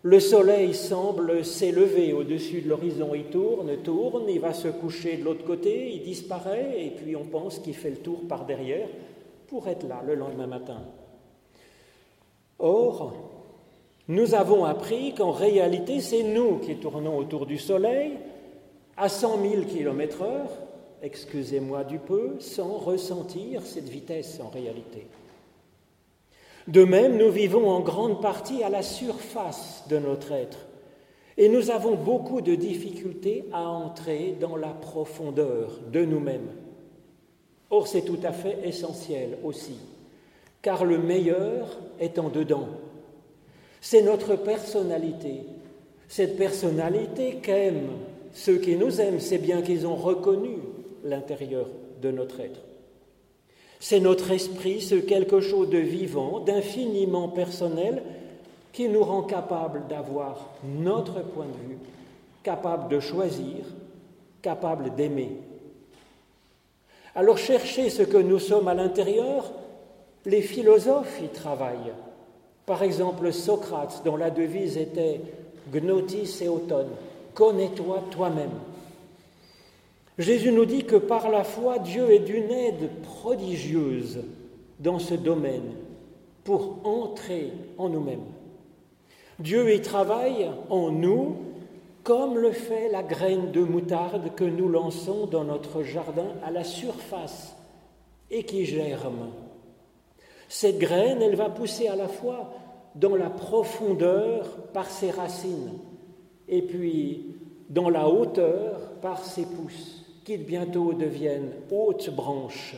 le 0.02 0.20
soleil 0.20 0.74
semble 0.74 1.46
s'élever 1.46 2.14
au-dessus 2.14 2.62
de 2.62 2.70
l'horizon, 2.70 3.16
il 3.16 3.26
tourne, 3.26 3.76
tourne, 3.78 4.26
il 4.30 4.40
va 4.40 4.54
se 4.54 4.68
coucher 4.68 5.18
de 5.18 5.24
l'autre 5.24 5.46
côté, 5.46 5.92
il 5.94 6.04
disparaît, 6.04 6.86
et 6.86 6.90
puis 6.92 7.16
on 7.16 7.26
pense 7.26 7.58
qu'il 7.58 7.74
fait 7.74 7.90
le 7.90 7.98
tour 7.98 8.28
par 8.28 8.46
derrière 8.46 8.88
pour 9.48 9.68
être 9.68 9.88
là 9.88 10.02
le 10.06 10.16
lendemain 10.16 10.48
matin. 10.48 10.82
Or, 12.60 13.14
nous 14.08 14.36
avons 14.36 14.66
appris 14.66 15.14
qu'en 15.14 15.32
réalité, 15.32 16.00
c'est 16.00 16.24
nous 16.24 16.60
qui 16.60 16.76
tournons 16.76 17.18
autour 17.18 17.46
du 17.46 17.58
Soleil 17.58 18.18
à 18.98 19.10
100 19.10 19.42
000 19.42 19.62
km 19.64 20.22
heure, 20.22 20.50
excusez-moi 21.02 21.84
du 21.84 22.00
peu, 22.00 22.36
sans 22.40 22.78
ressentir 22.78 23.62
cette 23.64 23.90
vitesse 23.90 24.40
en 24.40 24.50
réalité. 24.50 25.08
De 26.68 26.84
même, 26.84 27.18
nous 27.18 27.32
vivons 27.32 27.70
en 27.70 27.82
grande 27.82 28.22
partie 28.22 28.64
à 28.64 28.70
la 28.70 28.82
surface 28.82 29.84
de 29.90 30.00
notre 30.00 30.32
être 30.32 30.60
et 31.38 31.50
nous 31.50 31.70
avons 31.70 31.96
beaucoup 31.96 32.42
de 32.42 32.56
difficultés 32.56 33.46
à 33.52 33.68
entrer 33.68 34.36
dans 34.40 34.56
la 34.56 34.70
profondeur 34.70 35.80
de 35.92 36.06
nous-mêmes. 36.06 36.50
Or, 37.70 37.88
c'est 37.88 38.04
tout 38.04 38.20
à 38.24 38.32
fait 38.32 38.60
essentiel 38.64 39.38
aussi, 39.44 39.78
car 40.62 40.86
le 40.86 40.98
meilleur 40.98 41.78
est 42.00 42.20
en 42.20 42.30
dedans. 42.30 42.68
C'est 43.82 44.02
notre 44.02 44.36
personnalité, 44.36 45.44
cette 46.08 46.38
personnalité 46.38 47.40
qu'aiment 47.42 47.90
ceux 48.36 48.58
qui 48.58 48.76
nous 48.76 49.00
aiment, 49.00 49.22
c'est 49.22 49.38
bien 49.38 49.62
qu'ils 49.62 49.88
ont 49.88 49.96
reconnu 49.96 50.58
l'intérieur 51.06 51.68
de 52.02 52.12
notre 52.12 52.42
être. 52.42 52.60
C'est 53.80 54.02
notre 54.02 54.30
esprit, 54.32 54.82
ce 54.82 54.96
quelque 54.96 55.40
chose 55.40 55.70
de 55.70 55.78
vivant, 55.78 56.42
d'infiniment 56.42 57.30
personnel, 57.30 58.04
qui 58.74 58.90
nous 58.90 59.04
rend 59.04 59.24
capable 59.24 59.88
d'avoir 59.88 60.50
notre 60.66 61.24
point 61.24 61.46
de 61.46 61.70
vue, 61.70 61.78
capable 62.44 62.90
de 62.90 63.00
choisir, 63.00 63.64
capable 64.42 64.94
d'aimer. 64.96 65.32
Alors 67.16 67.38
chercher 67.38 67.90
ce 67.90 68.04
que 68.04 68.18
nous 68.18 68.40
sommes 68.40 68.68
à 68.68 68.74
l'intérieur, 68.74 69.52
les 70.26 70.42
philosophes 70.42 71.22
y 71.24 71.30
travaillent. 71.30 71.94
Par 72.66 72.84
exemple, 72.84 73.32
Socrate, 73.32 74.02
dont 74.04 74.18
la 74.18 74.32
devise 74.32 74.78
était 74.78 75.22
Gnotis 75.72 76.40
et 76.42 76.50
automne, 76.50 76.90
connais-toi 77.34 78.04
toi-même. 78.12 78.52
Jésus 80.18 80.52
nous 80.52 80.66
dit 80.66 80.84
que 80.84 80.96
par 80.96 81.30
la 81.30 81.44
foi, 81.44 81.80
Dieu 81.80 82.12
est 82.12 82.20
d'une 82.20 82.52
aide 82.52 82.90
prodigieuse 83.04 84.22
dans 84.80 85.00
ce 85.00 85.14
domaine 85.14 85.74
pour 86.44 86.80
entrer 86.84 87.52
en 87.78 87.90
nous-mêmes. 87.90 88.26
Dieu 89.40 89.74
y 89.74 89.82
travaille 89.82 90.50
en 90.70 90.92
nous 90.92 91.36
comme 92.06 92.38
le 92.38 92.52
fait 92.52 92.88
la 92.88 93.02
graine 93.02 93.52
de 93.52 93.62
moutarde 93.62 94.36
que 94.36 94.44
nous 94.44 94.70
lançons 94.70 95.26
dans 95.26 95.44
notre 95.44 95.82
jardin 95.82 96.28
à 96.46 96.52
la 96.52 96.64
surface 96.64 97.56
et 98.30 98.44
qui 98.44 98.64
germe. 98.64 99.32
Cette 100.48 100.78
graine, 100.78 101.24
elle 101.24 101.36
va 101.36 101.50
pousser 101.50 101.88
à 101.88 101.96
la 101.96 102.08
fois 102.08 102.54
dans 102.94 103.16
la 103.16 103.32
profondeur 103.32 104.46
par 104.72 104.88
ses 104.88 105.10
racines 105.10 105.80
et 106.48 106.62
puis 106.62 107.36
dans 107.70 107.90
la 107.90 108.08
hauteur 108.08 108.80
par 109.02 109.26
ses 109.26 109.48
pousses, 109.48 110.06
qui 110.24 110.38
bientôt 110.38 110.94
deviennent 110.94 111.54
hautes 111.72 112.12
branches. 112.12 112.76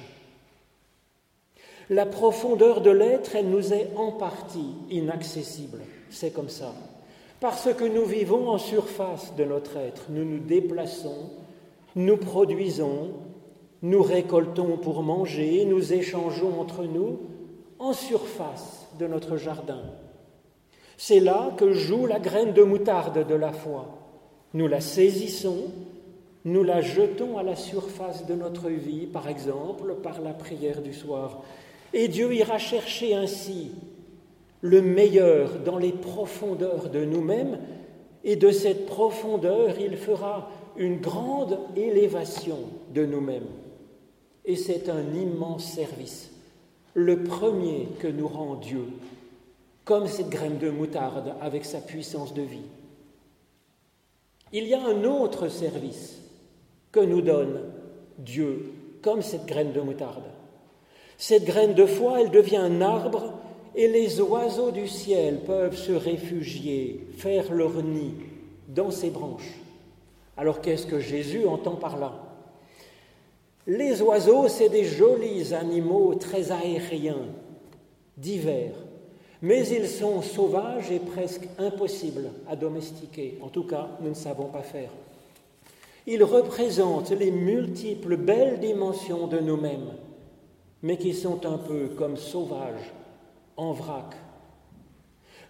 La 1.89 2.05
profondeur 2.05 2.79
de 2.79 2.91
l'être, 2.91 3.35
elle 3.35 3.49
nous 3.49 3.73
est 3.73 3.89
en 3.97 4.13
partie 4.13 4.73
inaccessible, 4.89 5.81
c'est 6.09 6.31
comme 6.31 6.49
ça. 6.49 6.73
Parce 7.39 7.71
que 7.73 7.84
nous 7.84 8.06
vivons 8.06 8.50
en 8.50 8.58
surface 8.58 9.36
de 9.36 9.43
notre 9.43 9.78
être, 9.78 10.06
nous 10.10 10.26
nous 10.26 10.39
déplaçons, 10.39 11.30
nous 11.95 12.17
produisons, 12.17 13.12
nous 13.84 14.02
récoltons 14.02 14.78
pour 14.78 15.04
manger, 15.04 15.65
nous 15.65 15.93
échangeons 15.93 16.60
entre 16.60 16.84
nous 16.84 17.19
en 17.78 17.93
surface 17.93 18.88
de 18.97 19.06
notre 19.06 19.38
jardin. 19.38 19.82
C'est 20.97 21.19
là 21.19 21.52
que 21.58 21.73
joue 21.73 22.08
la 22.08 22.19
graine 22.19 22.54
de 22.54 22.63
moutarde 22.63 23.28
de 23.28 23.36
la 23.36 23.52
foi. 23.52 23.86
Nous 24.56 24.67
la 24.67 24.82
saisissons, 24.82 25.65
nous 26.43 26.63
la 26.63 26.82
jetons 26.82 27.38
à 27.38 27.43
la 27.43 27.56
surface 27.56 28.26
de 28.26 28.34
notre 28.34 28.69
vie, 28.69 29.06
par 29.06 29.28
exemple 29.28 29.93
par 30.02 30.21
la 30.21 30.34
prière 30.34 30.82
du 30.82 30.93
soir. 30.93 31.41
Et 31.93 32.08
Dieu 32.08 32.34
ira 32.34 32.58
chercher 32.58 33.13
ainsi 33.13 33.71
le 34.61 34.81
meilleur 34.81 35.59
dans 35.59 35.77
les 35.77 35.91
profondeurs 35.91 36.89
de 36.89 37.05
nous-mêmes, 37.05 37.59
et 38.23 38.35
de 38.35 38.51
cette 38.51 38.85
profondeur, 38.85 39.79
il 39.79 39.95
fera 39.95 40.49
une 40.75 40.97
grande 40.97 41.59
élévation 41.75 42.57
de 42.93 43.05
nous-mêmes. 43.05 43.47
Et 44.45 44.55
c'est 44.55 44.89
un 44.89 45.13
immense 45.13 45.65
service, 45.65 46.31
le 46.93 47.23
premier 47.23 47.87
que 47.99 48.07
nous 48.07 48.27
rend 48.27 48.55
Dieu 48.55 48.85
comme 49.87 50.07
cette 50.07 50.29
graine 50.29 50.57
de 50.57 50.69
moutarde 50.69 51.33
avec 51.39 51.63
sa 51.63 51.79
puissance 51.79 52.33
de 52.33 52.41
vie. 52.41 52.67
Il 54.51 54.67
y 54.67 54.73
a 54.73 54.85
un 54.85 55.05
autre 55.05 55.47
service 55.47 56.21
que 56.91 56.99
nous 56.99 57.21
donne 57.21 57.61
Dieu, 58.17 58.73
comme 59.01 59.21
cette 59.21 59.45
graine 59.45 59.71
de 59.71 59.79
moutarde. 59.79 60.25
Cette 61.17 61.45
graine 61.45 61.73
de 61.73 61.85
foi, 61.85 62.19
elle 62.19 62.31
devient 62.31 62.57
un 62.57 62.81
arbre 62.81 63.31
et 63.77 63.87
les 63.87 64.19
oiseaux 64.19 64.71
du 64.71 64.87
ciel 64.87 65.41
peuvent 65.45 65.77
se 65.77 65.91
réfugier, 65.91 66.99
faire 67.15 67.53
leur 67.53 67.83
nid 67.83 68.15
dans 68.67 68.89
ses 68.89 69.11
branches. 69.11 69.53
Alors 70.35 70.61
qu'est-ce 70.61 70.87
que 70.87 70.99
Jésus 70.99 71.45
entend 71.45 71.75
par 71.75 71.99
là? 71.99 72.23
Les 73.67 74.01
oiseaux, 74.01 74.47
c'est 74.47 74.69
des 74.69 74.83
jolis 74.83 75.53
animaux 75.53 76.15
très 76.15 76.51
aériens, 76.51 77.27
divers, 78.17 78.73
mais 79.43 79.67
ils 79.67 79.87
sont 79.87 80.23
sauvages 80.23 80.89
et 80.89 80.99
presque 80.99 81.47
impossibles 81.59 82.31
à 82.49 82.55
domestiquer. 82.55 83.37
En 83.43 83.49
tout 83.49 83.65
cas, 83.65 83.89
nous 84.01 84.09
ne 84.09 84.15
savons 84.15 84.47
pas 84.47 84.63
faire. 84.63 84.89
Ils 86.07 86.23
représentent 86.23 87.11
les 87.11 87.29
multiples 87.29 88.17
belles 88.17 88.59
dimensions 88.59 89.27
de 89.27 89.39
nous-mêmes, 89.39 89.93
mais 90.81 90.97
qui 90.97 91.13
sont 91.13 91.45
un 91.45 91.59
peu 91.59 91.89
comme 91.95 92.17
sauvages, 92.17 92.91
en 93.57 93.73
vrac. 93.73 94.15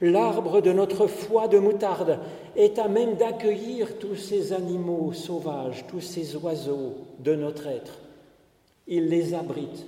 L'arbre 0.01 0.61
de 0.61 0.73
notre 0.73 1.07
foi 1.07 1.47
de 1.47 1.59
moutarde 1.59 2.19
est 2.55 2.79
à 2.79 2.87
même 2.87 3.15
d'accueillir 3.15 3.99
tous 3.99 4.15
ces 4.15 4.53
animaux 4.53 5.13
sauvages, 5.13 5.85
tous 5.87 6.01
ces 6.01 6.35
oiseaux 6.35 6.95
de 7.19 7.35
notre 7.35 7.67
être. 7.67 7.99
Il 8.87 9.09
les 9.09 9.33
abrite 9.33 9.85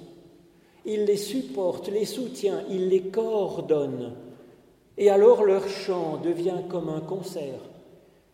il 0.86 1.06
les 1.06 1.18
supporte, 1.18 1.90
les 1.90 2.06
soutient, 2.06 2.64
il 2.70 2.90
les 2.90 3.04
coordonne. 3.04 4.14
Et 4.98 5.10
alors 5.10 5.44
leur 5.44 5.68
chant 5.68 6.18
devient 6.18 6.64
comme 6.68 6.90
un 6.90 7.02
concert. 7.02 7.60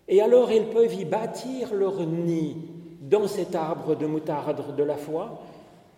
Et 0.07 0.21
alors 0.21 0.51
ils 0.51 0.67
peuvent 0.67 0.93
y 0.93 1.05
bâtir 1.05 1.73
leur 1.73 1.99
nid 2.05 2.55
dans 3.01 3.27
cet 3.27 3.55
arbre 3.55 3.95
de 3.95 4.05
moutarde 4.05 4.75
de 4.75 4.83
la 4.83 4.95
foi 4.95 5.41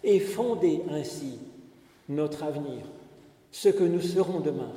et 0.03 0.19
fonder 0.19 0.81
ainsi 0.89 1.39
notre 2.09 2.43
avenir, 2.43 2.85
ce 3.51 3.69
que 3.69 3.83
nous 3.83 4.01
serons 4.01 4.39
demain. 4.39 4.71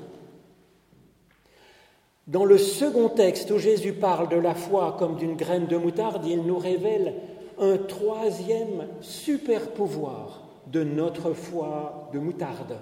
Dans 2.27 2.45
le 2.45 2.59
second 2.59 3.09
texte 3.09 3.51
où 3.51 3.59
Jésus 3.59 3.93
parle 3.93 4.29
de 4.29 4.37
la 4.37 4.55
foi 4.55 4.97
comme 4.99 5.17
d'une 5.17 5.37
graine 5.37 5.67
de 5.67 5.77
moutarde, 5.77 6.25
il 6.27 6.43
nous 6.43 6.59
révèle 6.59 7.15
un 7.59 7.77
troisième 7.77 8.87
super 9.01 9.73
pouvoir 9.73 10.43
de 10.67 10.85
notre 10.85 11.33
foi 11.33 12.09
de 12.13 12.19
moutarde. 12.19 12.79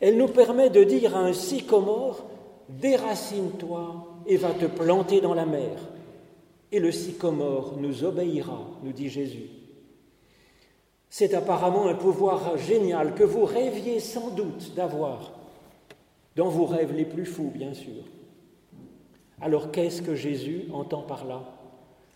Elle 0.00 0.16
nous 0.16 0.28
permet 0.28 0.70
de 0.70 0.84
dire 0.84 1.16
à 1.16 1.20
un 1.20 1.32
sycomore, 1.32 2.24
déracine-toi 2.68 4.06
et 4.26 4.36
va 4.36 4.50
te 4.50 4.66
planter 4.66 5.20
dans 5.20 5.34
la 5.34 5.46
mer. 5.46 5.78
Et 6.70 6.78
le 6.78 6.92
sycomore 6.92 7.74
nous 7.78 8.04
obéira, 8.04 8.60
nous 8.84 8.92
dit 8.92 9.08
Jésus. 9.08 9.57
C'est 11.10 11.34
apparemment 11.34 11.86
un 11.86 11.94
pouvoir 11.94 12.58
génial 12.58 13.14
que 13.14 13.24
vous 13.24 13.44
rêviez 13.44 14.00
sans 14.00 14.30
doute 14.30 14.74
d'avoir, 14.74 15.32
dans 16.36 16.48
vos 16.48 16.66
rêves 16.66 16.94
les 16.94 17.06
plus 17.06 17.26
fous, 17.26 17.50
bien 17.54 17.74
sûr. 17.74 18.04
Alors 19.40 19.70
qu'est-ce 19.70 20.02
que 20.02 20.14
Jésus 20.14 20.64
entend 20.72 21.02
par 21.02 21.24
là? 21.24 21.42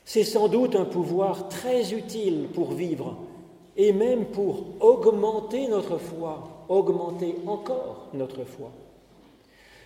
C'est 0.05 0.25
sans 0.25 0.49
doute 0.49 0.75
un 0.75 0.85
pouvoir 0.85 1.49
très 1.49 1.95
utile 1.95 2.49
pour 2.53 2.73
vivre 2.73 3.17
et 3.77 3.93
même 3.93 4.27
pour 4.27 4.65
augmenter 4.81 5.69
notre 5.69 5.99
foi, 5.99 6.65
augmenter 6.69 7.37
encore 7.47 8.09
notre 8.13 8.45
foi. 8.45 8.71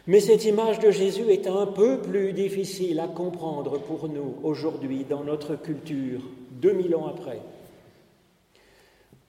Mais 0.08 0.20
cette 0.20 0.44
image 0.44 0.78
de 0.78 0.90
Jésus 0.90 1.30
est 1.30 1.46
un 1.46 1.66
peu 1.66 2.00
plus 2.00 2.32
difficile 2.32 3.00
à 3.00 3.08
comprendre 3.08 3.78
pour 3.78 4.08
nous 4.08 4.34
aujourd'hui 4.42 5.04
dans 5.04 5.24
notre 5.24 5.56
culture, 5.56 6.20
2000 6.52 6.94
ans 6.94 7.06
après. 7.08 7.40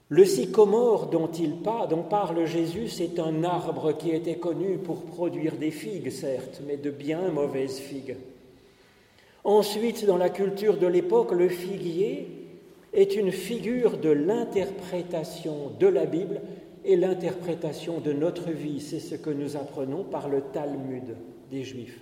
Le 0.09 0.23
sycomore 0.23 1.07
dont, 1.07 1.27
il 1.27 1.55
dont 1.61 2.03
parle 2.03 2.45
Jésus, 2.45 2.87
c'est 2.87 3.19
un 3.19 3.43
arbre 3.43 3.91
qui 3.91 4.11
était 4.11 4.37
connu 4.37 4.77
pour 4.77 5.03
produire 5.03 5.57
des 5.57 5.71
figues, 5.71 6.11
certes, 6.11 6.61
mais 6.65 6.77
de 6.77 6.91
bien 6.91 7.29
mauvaises 7.29 7.77
figues. 7.77 8.15
Ensuite, 9.43 10.05
dans 10.05 10.17
la 10.17 10.29
culture 10.29 10.77
de 10.77 10.87
l'époque, 10.87 11.33
le 11.33 11.49
figuier 11.49 12.27
est 12.93 13.15
une 13.15 13.33
figure 13.33 13.97
de 13.97 14.09
l'interprétation 14.09 15.71
de 15.77 15.87
la 15.87 16.05
Bible 16.05 16.39
et 16.85 16.95
l'interprétation 16.95 17.99
de 17.99 18.13
notre 18.13 18.49
vie. 18.49 18.79
C'est 18.79 19.01
ce 19.01 19.15
que 19.15 19.29
nous 19.29 19.57
apprenons 19.57 20.03
par 20.03 20.29
le 20.29 20.39
Talmud 20.39 21.15
des 21.51 21.63
Juifs. 21.65 21.99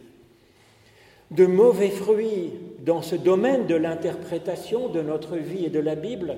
De 1.32 1.48
mauvais 1.48 1.90
fruits 1.90 2.52
dans 2.86 3.02
ce 3.02 3.16
domaine 3.16 3.66
de 3.66 3.74
l'interprétation 3.74 4.90
de 4.90 5.02
notre 5.02 5.38
vie 5.38 5.66
et 5.66 5.72
de 5.72 5.80
la 5.80 5.96
Bible 5.96 6.38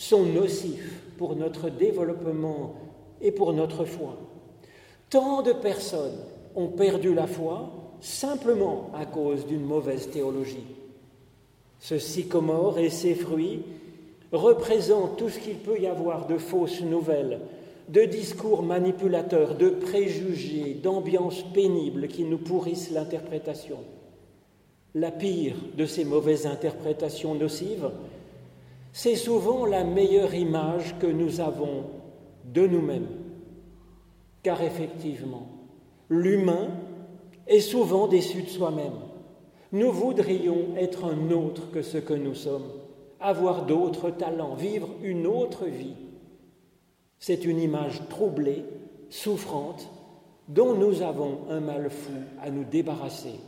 sont 0.00 0.24
nocifs 0.24 1.02
pour 1.18 1.36
notre 1.36 1.68
développement 1.68 2.74
et 3.20 3.32
pour 3.32 3.52
notre 3.52 3.84
foi. 3.84 4.16
Tant 5.10 5.42
de 5.42 5.52
personnes 5.52 6.16
ont 6.56 6.68
perdu 6.68 7.12
la 7.12 7.26
foi 7.26 7.70
simplement 8.00 8.90
à 8.94 9.04
cause 9.04 9.46
d'une 9.46 9.64
mauvaise 9.64 10.08
théologie. 10.08 10.64
Ce 11.80 11.98
sycomore 11.98 12.78
et 12.78 12.88
ses 12.88 13.14
fruits 13.14 13.62
représentent 14.32 15.18
tout 15.18 15.28
ce 15.28 15.38
qu'il 15.38 15.56
peut 15.56 15.78
y 15.78 15.86
avoir 15.86 16.26
de 16.26 16.38
fausses 16.38 16.80
nouvelles, 16.80 17.40
de 17.90 18.04
discours 18.04 18.62
manipulateurs, 18.62 19.54
de 19.54 19.68
préjugés, 19.68 20.78
d'ambiances 20.82 21.42
pénibles 21.52 22.08
qui 22.08 22.24
nous 22.24 22.38
pourrissent 22.38 22.90
l'interprétation. 22.90 23.80
La 24.94 25.10
pire 25.10 25.56
de 25.76 25.84
ces 25.84 26.06
mauvaises 26.06 26.46
interprétations 26.46 27.34
nocives, 27.34 27.90
c'est 28.92 29.16
souvent 29.16 29.66
la 29.66 29.84
meilleure 29.84 30.34
image 30.34 30.96
que 30.98 31.06
nous 31.06 31.40
avons 31.40 31.84
de 32.44 32.66
nous-mêmes. 32.66 33.08
Car 34.42 34.62
effectivement, 34.62 35.46
l'humain 36.08 36.68
est 37.46 37.60
souvent 37.60 38.08
déçu 38.08 38.42
de 38.42 38.48
soi-même. 38.48 38.98
Nous 39.72 39.92
voudrions 39.92 40.76
être 40.76 41.04
un 41.04 41.30
autre 41.30 41.70
que 41.70 41.82
ce 41.82 41.98
que 41.98 42.14
nous 42.14 42.34
sommes, 42.34 42.66
avoir 43.20 43.66
d'autres 43.66 44.10
talents, 44.10 44.54
vivre 44.54 44.88
une 45.02 45.26
autre 45.26 45.66
vie. 45.66 45.94
C'est 47.18 47.44
une 47.44 47.60
image 47.60 48.00
troublée, 48.08 48.64
souffrante, 49.10 49.88
dont 50.48 50.74
nous 50.74 51.02
avons 51.02 51.42
un 51.48 51.60
mal 51.60 51.90
fou 51.90 52.12
à 52.42 52.50
nous 52.50 52.64
débarrasser. 52.64 53.38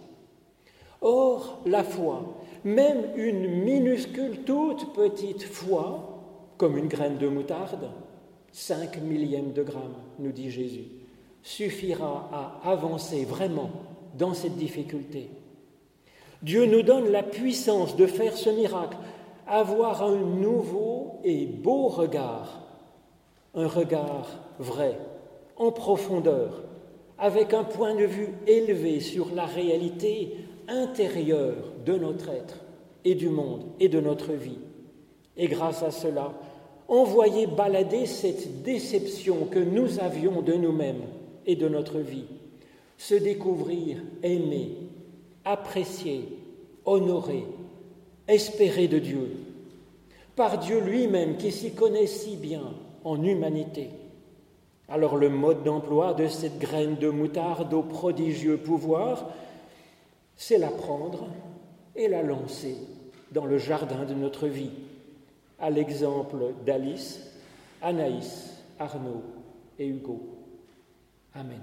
Or, 1.01 1.61
la 1.67 1.83
foi, 1.83 2.23
même 2.65 3.05
une 3.17 3.65
minuscule, 3.65 4.41
toute 4.45 4.93
petite 4.95 5.43
foi, 5.43 6.13
comme 6.57 6.79
une 6.79 6.89
graine 6.89 7.19
de 7.19 7.29
moutarde, 7.29 7.91
cinq 8.53 9.01
millièmes 9.01 9.53
de 9.53 9.63
gramme, 9.63 9.97
nous 10.19 10.33
dit 10.33 10.51
Jésus, 10.51 10.85
suffira 11.43 12.29
à 12.65 12.71
avancer 12.71 13.25
vraiment 13.25 13.71
dans 14.17 14.35
cette 14.35 14.57
difficulté. 14.57 15.31
Dieu 16.43 16.67
nous 16.67 16.83
donne 16.83 17.11
la 17.11 17.23
puissance 17.23 17.97
de 17.97 18.07
faire 18.07 18.37
ce 18.37 18.51
miracle, 18.51 18.97
avoir 19.47 20.03
un 20.03 20.17
nouveau 20.17 21.21
et 21.25 21.47
beau 21.47 21.89
regard, 21.89 22.63
un 23.55 23.67
regard 23.67 24.29
vrai, 24.59 24.99
en 25.57 25.73
profondeur, 25.73 26.63
avec 27.19 27.55
un 27.55 27.65
point 27.65 27.95
de 27.95 28.05
vue 28.05 28.35
élevé 28.47 29.01
sur 29.01 29.29
la 29.35 29.47
réalité 29.47 30.37
intérieure 30.73 31.73
de 31.85 31.95
notre 31.95 32.31
être 32.31 32.59
et 33.05 33.15
du 33.15 33.29
monde 33.29 33.63
et 33.79 33.89
de 33.89 34.01
notre 34.01 34.33
vie. 34.33 34.59
Et 35.37 35.47
grâce 35.47 35.83
à 35.83 35.91
cela, 35.91 36.33
envoyer 36.89 37.47
balader 37.47 38.07
cette 38.07 38.63
déception 38.63 39.47
que 39.51 39.59
nous 39.59 40.01
avions 40.01 40.43
de 40.43 40.55
nous-mêmes 40.55 41.03
et 41.47 41.57
de 41.57 41.69
notre 41.69 41.99
vie, 41.99 42.27
se 42.99 43.15
découvrir 43.15 43.99
aimé, 44.23 44.71
apprécié, 45.45 46.29
honoré, 46.85 47.45
espéré 48.29 48.89
de 48.89 48.99
Dieu, 48.99 49.31
par 50.37 50.59
Dieu 50.59 50.81
lui-même 50.81 51.37
qui 51.37 51.53
s'y 51.53 51.73
connaît 51.73 52.07
si 52.07 52.37
bien 52.37 52.63
en 53.05 53.23
humanité. 53.23 53.91
Alors 54.89 55.17
le 55.17 55.31
mode 55.31 55.63
d'emploi 55.63 56.15
de 56.15 56.29
cette 56.29 56.59
graine 56.59 56.97
de 56.97 57.09
moutarde 57.09 57.73
au 57.73 57.83
prodigieux 57.83 58.59
pouvoir, 58.59 59.31
c'est 60.43 60.59
la 60.59 60.71
prendre 60.71 61.29
et 61.95 62.09
la 62.09 62.21
lancer 62.21 62.77
dans 63.31 63.47
le 63.47 63.59
jardin 63.59 64.05
de 64.05 64.13
notre 64.13 64.49
vie, 64.49 64.73
à 65.61 65.71
l'exemple 65.71 66.53
d'Alice, 66.67 67.21
Anaïs, 67.81 68.61
Arnaud 68.77 69.23
et 69.79 69.87
Hugo. 69.87 70.21
Amen. 71.33 71.61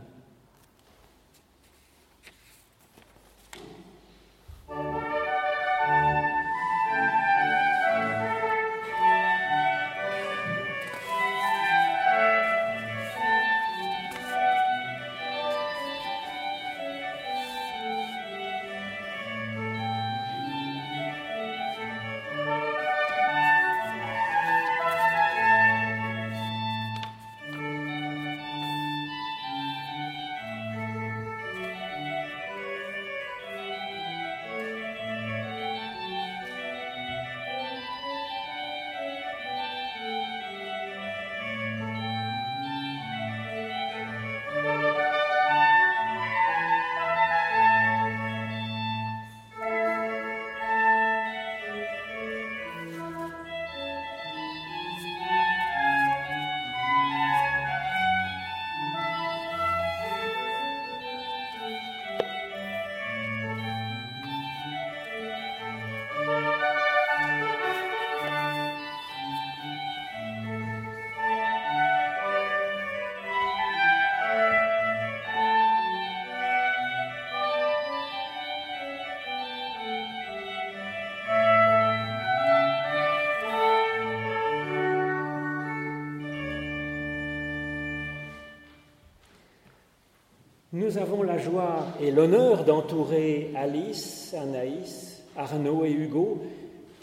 Nous 90.90 90.98
avons 90.98 91.22
la 91.22 91.38
joie 91.38 91.86
et 92.02 92.10
l'honneur 92.10 92.64
d'entourer 92.64 93.52
Alice, 93.56 94.34
Anaïs, 94.36 95.22
Arnaud 95.38 95.86
et 95.86 95.92
Hugo, 95.92 96.40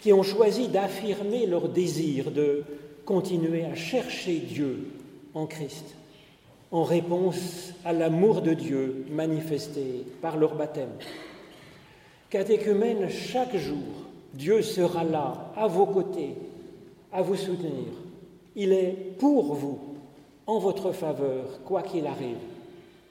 qui 0.01 0.11
ont 0.11 0.23
choisi 0.23 0.67
d'affirmer 0.67 1.45
leur 1.45 1.69
désir 1.69 2.31
de 2.31 2.65
continuer 3.05 3.63
à 3.63 3.75
chercher 3.75 4.39
Dieu 4.39 4.89
en 5.33 5.45
Christ. 5.45 5.95
en 6.69 6.83
réponse 6.83 7.71
à 7.85 7.93
l'amour 7.93 8.41
de 8.41 8.53
Dieu 8.53 9.05
manifesté 9.09 10.03
par 10.21 10.35
leur 10.35 10.55
baptême. 10.55 10.91
Catéchumène, 12.29 13.09
chaque 13.09 13.55
jour, 13.55 13.77
Dieu 14.33 14.63
sera 14.63 15.05
là, 15.05 15.53
à 15.55 15.67
vos 15.67 15.85
côtés, 15.85 16.35
à 17.13 17.21
vous 17.21 17.37
soutenir. 17.37 17.93
Il 18.53 18.73
est 18.73 19.15
pour 19.17 19.53
vous, 19.53 19.79
en 20.45 20.59
votre 20.59 20.91
faveur, 20.91 21.63
quoi 21.63 21.83
qu'il 21.83 22.05
arrive. 22.05 22.56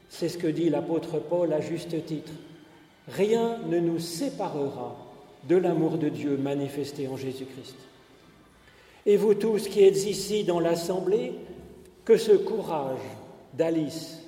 C'est 0.09 0.29
ce 0.29 0.39
que 0.39 0.47
dit 0.47 0.71
l'apôtre 0.71 1.19
Paul 1.19 1.53
à 1.53 1.61
juste 1.61 2.05
titre. 2.07 2.33
Rien 3.09 3.59
ne 3.69 3.79
nous 3.79 3.99
séparera 3.99 4.97
de 5.49 5.57
l'amour 5.57 5.99
de 5.99 6.09
Dieu 6.09 6.37
manifesté 6.37 7.09
en 7.09 7.17
Jésus-Christ. 7.17 7.77
Et 9.05 9.17
vous 9.17 9.35
tous 9.35 9.69
qui 9.69 9.83
êtes 9.85 10.05
ici 10.07 10.45
dans 10.45 10.59
l'Assemblée, 10.59 11.33
que 12.05 12.17
ce 12.17 12.33
courage 12.33 12.99
d'Alice, 13.55 14.23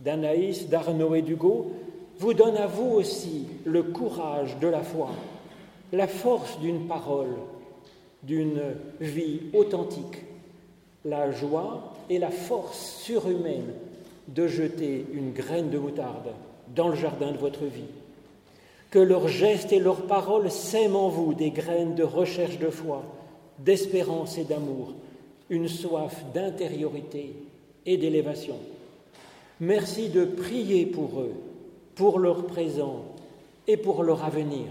d'Anaïs, 0.00 0.68
d'Arnaud 0.68 1.14
et 1.14 1.22
d'Hugo 1.22 1.72
vous 2.18 2.34
donne 2.34 2.56
à 2.56 2.66
vous 2.66 2.90
aussi 2.92 3.46
le 3.64 3.82
courage 3.82 4.58
de 4.60 4.68
la 4.68 4.82
foi, 4.82 5.10
la 5.92 6.06
force 6.06 6.58
d'une 6.60 6.86
parole, 6.86 7.34
d'une 8.22 8.62
vie 9.00 9.40
authentique, 9.52 10.22
la 11.04 11.30
joie 11.30 11.92
et 12.08 12.18
la 12.18 12.30
force 12.30 13.00
surhumaine 13.02 13.72
de 14.28 14.46
jeter 14.46 15.06
une 15.12 15.32
graine 15.32 15.70
de 15.70 15.78
moutarde 15.78 16.32
dans 16.74 16.88
le 16.88 16.96
jardin 16.96 17.32
de 17.32 17.38
votre 17.38 17.64
vie. 17.64 17.82
Que 18.90 18.98
leurs 18.98 19.28
gestes 19.28 19.72
et 19.72 19.80
leurs 19.80 20.06
paroles 20.06 20.50
sèment 20.50 20.96
en 20.96 21.08
vous 21.08 21.34
des 21.34 21.50
graines 21.50 21.94
de 21.94 22.04
recherche 22.04 22.58
de 22.58 22.70
foi, 22.70 23.02
d'espérance 23.58 24.38
et 24.38 24.44
d'amour, 24.44 24.94
une 25.50 25.68
soif 25.68 26.24
d'intériorité 26.32 27.34
et 27.86 27.96
d'élévation. 27.96 28.56
Merci 29.60 30.08
de 30.08 30.24
prier 30.24 30.86
pour 30.86 31.20
eux, 31.20 31.34
pour 31.94 32.18
leur 32.18 32.46
présent 32.46 33.04
et 33.66 33.76
pour 33.76 34.02
leur 34.02 34.24
avenir. 34.24 34.66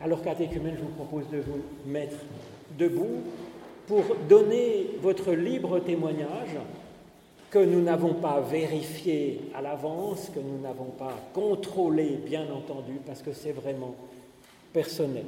Alors, 0.00 0.22
catéchumène, 0.22 0.74
je 0.76 0.82
vous 0.82 1.04
propose 1.04 1.28
de 1.30 1.38
vous 1.38 1.60
mettre 1.86 2.16
debout 2.76 3.22
pour 3.92 4.16
donner 4.26 4.86
votre 5.02 5.32
libre 5.32 5.78
témoignage 5.80 6.56
que 7.50 7.58
nous 7.58 7.82
n'avons 7.82 8.14
pas 8.14 8.40
vérifié 8.40 9.42
à 9.54 9.60
l'avance, 9.60 10.30
que 10.34 10.40
nous 10.40 10.58
n'avons 10.62 10.92
pas 10.98 11.12
contrôlé, 11.34 12.18
bien 12.24 12.50
entendu, 12.50 12.94
parce 13.04 13.20
que 13.20 13.34
c'est 13.34 13.52
vraiment 13.52 13.94
personnel. 14.72 15.26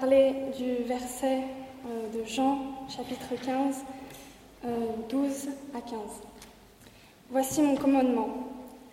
parler 0.00 0.34
du 0.56 0.84
verset 0.86 1.40
euh, 1.86 2.08
de 2.12 2.24
Jean, 2.24 2.58
chapitre 3.00 3.42
15, 3.46 3.76
12 5.08 5.48
euh, 5.48 5.78
à 5.78 5.80
15. 5.80 5.98
Voici 7.30 7.62
mon 7.62 7.74
commandement. 7.74 8.28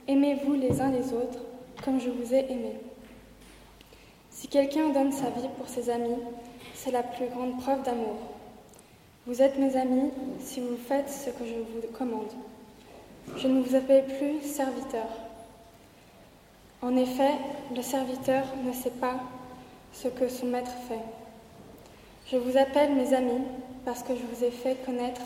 Aimez-vous 0.07 0.53
les 0.53 0.79
uns 0.79 0.91
les 0.91 1.11
autres 1.11 1.39
comme 1.83 1.99
je 1.99 2.09
vous 2.09 2.33
ai 2.33 2.49
aimé. 2.49 2.77
Si 4.29 4.47
quelqu'un 4.47 4.89
donne 4.89 5.11
sa 5.11 5.29
vie 5.29 5.49
pour 5.57 5.67
ses 5.67 5.89
amis, 5.89 6.19
c'est 6.73 6.91
la 6.91 7.03
plus 7.03 7.27
grande 7.27 7.59
preuve 7.59 7.83
d'amour. 7.83 8.15
Vous 9.25 9.41
êtes 9.41 9.57
mes 9.57 9.75
amis 9.75 10.11
si 10.39 10.61
vous 10.61 10.77
faites 10.77 11.09
ce 11.09 11.29
que 11.31 11.45
je 11.45 11.55
vous 11.55 11.93
commande. 11.97 12.31
Je 13.35 13.49
ne 13.49 13.61
vous 13.61 13.75
appelle 13.75 14.05
plus 14.05 14.41
serviteur. 14.41 15.07
En 16.81 16.95
effet, 16.95 17.33
le 17.75 17.81
serviteur 17.81 18.45
ne 18.63 18.71
sait 18.71 18.89
pas 18.89 19.19
ce 19.91 20.07
que 20.07 20.29
son 20.29 20.45
maître 20.45 20.71
fait. 20.87 21.03
Je 22.31 22.37
vous 22.37 22.57
appelle 22.57 22.93
mes 22.93 23.13
amis 23.13 23.41
parce 23.87 24.03
que 24.03 24.13
je 24.13 24.21
vous 24.21 24.43
ai 24.43 24.51
fait 24.51 24.75
connaître 24.85 25.21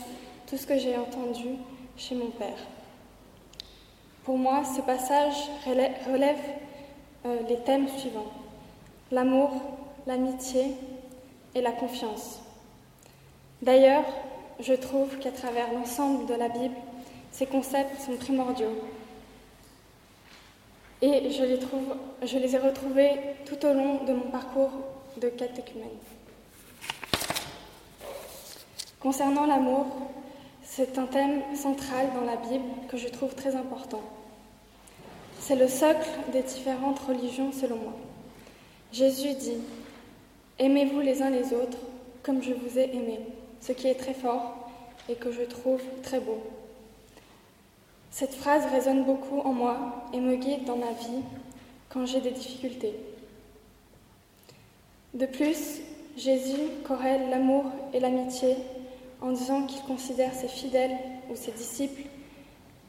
tout 0.45 0.55
ce 0.55 0.67
que 0.67 0.77
j'ai 0.77 0.95
entendu 0.95 1.55
chez 1.97 2.13
mon 2.13 2.27
Père. 2.27 2.59
Pour 4.23 4.37
moi, 4.37 4.61
ce 4.63 4.81
passage 4.81 5.33
relève 5.65 6.37
euh, 7.25 7.37
les 7.49 7.57
thèmes 7.61 7.87
suivants. 7.97 8.31
L'amour, 9.11 9.49
l'amitié 10.05 10.75
et 11.55 11.61
la 11.61 11.71
confiance. 11.71 12.39
D'ailleurs, 13.63 14.05
je 14.59 14.75
trouve 14.75 15.17
qu'à 15.17 15.31
travers 15.31 15.73
l'ensemble 15.73 16.27
de 16.27 16.35
la 16.35 16.47
Bible, 16.47 16.75
ces 17.31 17.47
concepts 17.47 17.99
sont 17.99 18.15
primordiaux. 18.15 18.77
Et 21.01 21.31
je 21.31 21.43
les, 21.43 21.57
trouve, 21.57 21.95
je 22.21 22.37
les 22.37 22.55
ai 22.55 22.59
retrouvés 22.59 23.13
tout 23.43 23.65
au 23.65 23.73
long 23.73 24.03
de 24.03 24.13
mon 24.13 24.29
parcours 24.29 24.69
de 25.19 25.29
catéchumène. 25.29 25.97
Concernant 29.01 29.47
l'amour, 29.47 29.87
c'est 30.63 30.99
un 30.99 31.07
thème 31.07 31.41
central 31.55 32.09
dans 32.13 32.21
la 32.21 32.35
Bible 32.35 32.63
que 32.87 32.97
je 32.97 33.07
trouve 33.07 33.33
très 33.33 33.55
important. 33.55 34.01
C'est 35.39 35.55
le 35.55 35.67
socle 35.67 36.07
des 36.31 36.43
différentes 36.43 36.99
religions 36.99 37.51
selon 37.51 37.77
moi. 37.77 37.93
Jésus 38.93 39.33
dit 39.33 39.57
Aimez-vous 40.59 40.99
les 40.99 41.23
uns 41.23 41.31
les 41.31 41.51
autres 41.51 41.79
comme 42.21 42.43
je 42.43 42.53
vous 42.53 42.77
ai 42.77 42.95
aimé, 42.95 43.19
ce 43.59 43.71
qui 43.71 43.87
est 43.87 43.95
très 43.95 44.13
fort 44.13 44.69
et 45.09 45.15
que 45.15 45.31
je 45.31 45.41
trouve 45.41 45.81
très 46.03 46.19
beau. 46.19 46.37
Cette 48.11 48.35
phrase 48.35 48.67
résonne 48.71 49.03
beaucoup 49.03 49.39
en 49.39 49.53
moi 49.53 50.05
et 50.13 50.19
me 50.19 50.35
guide 50.35 50.65
dans 50.65 50.77
ma 50.77 50.91
vie 50.91 51.23
quand 51.89 52.05
j'ai 52.05 52.21
des 52.21 52.29
difficultés. 52.29 52.93
De 55.15 55.25
plus, 55.25 55.81
Jésus 56.17 56.61
corrèle 56.83 57.31
l'amour 57.31 57.65
et 57.93 57.99
l'amitié 57.99 58.57
en 59.21 59.31
disant 59.31 59.65
qu'il 59.65 59.81
considère 59.83 60.33
ses 60.33 60.47
fidèles 60.47 60.97
ou 61.29 61.35
ses 61.35 61.51
disciples 61.51 62.03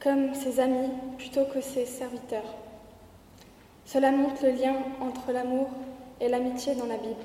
comme 0.01 0.33
ses 0.33 0.59
amis 0.59 0.89
plutôt 1.17 1.45
que 1.45 1.61
ses 1.61 1.85
serviteurs. 1.85 2.55
Cela 3.85 4.11
montre 4.11 4.43
le 4.43 4.51
lien 4.51 4.75
entre 4.99 5.31
l'amour 5.31 5.69
et 6.19 6.27
l'amitié 6.27 6.75
dans 6.75 6.85
la 6.85 6.97
Bible. 6.97 7.15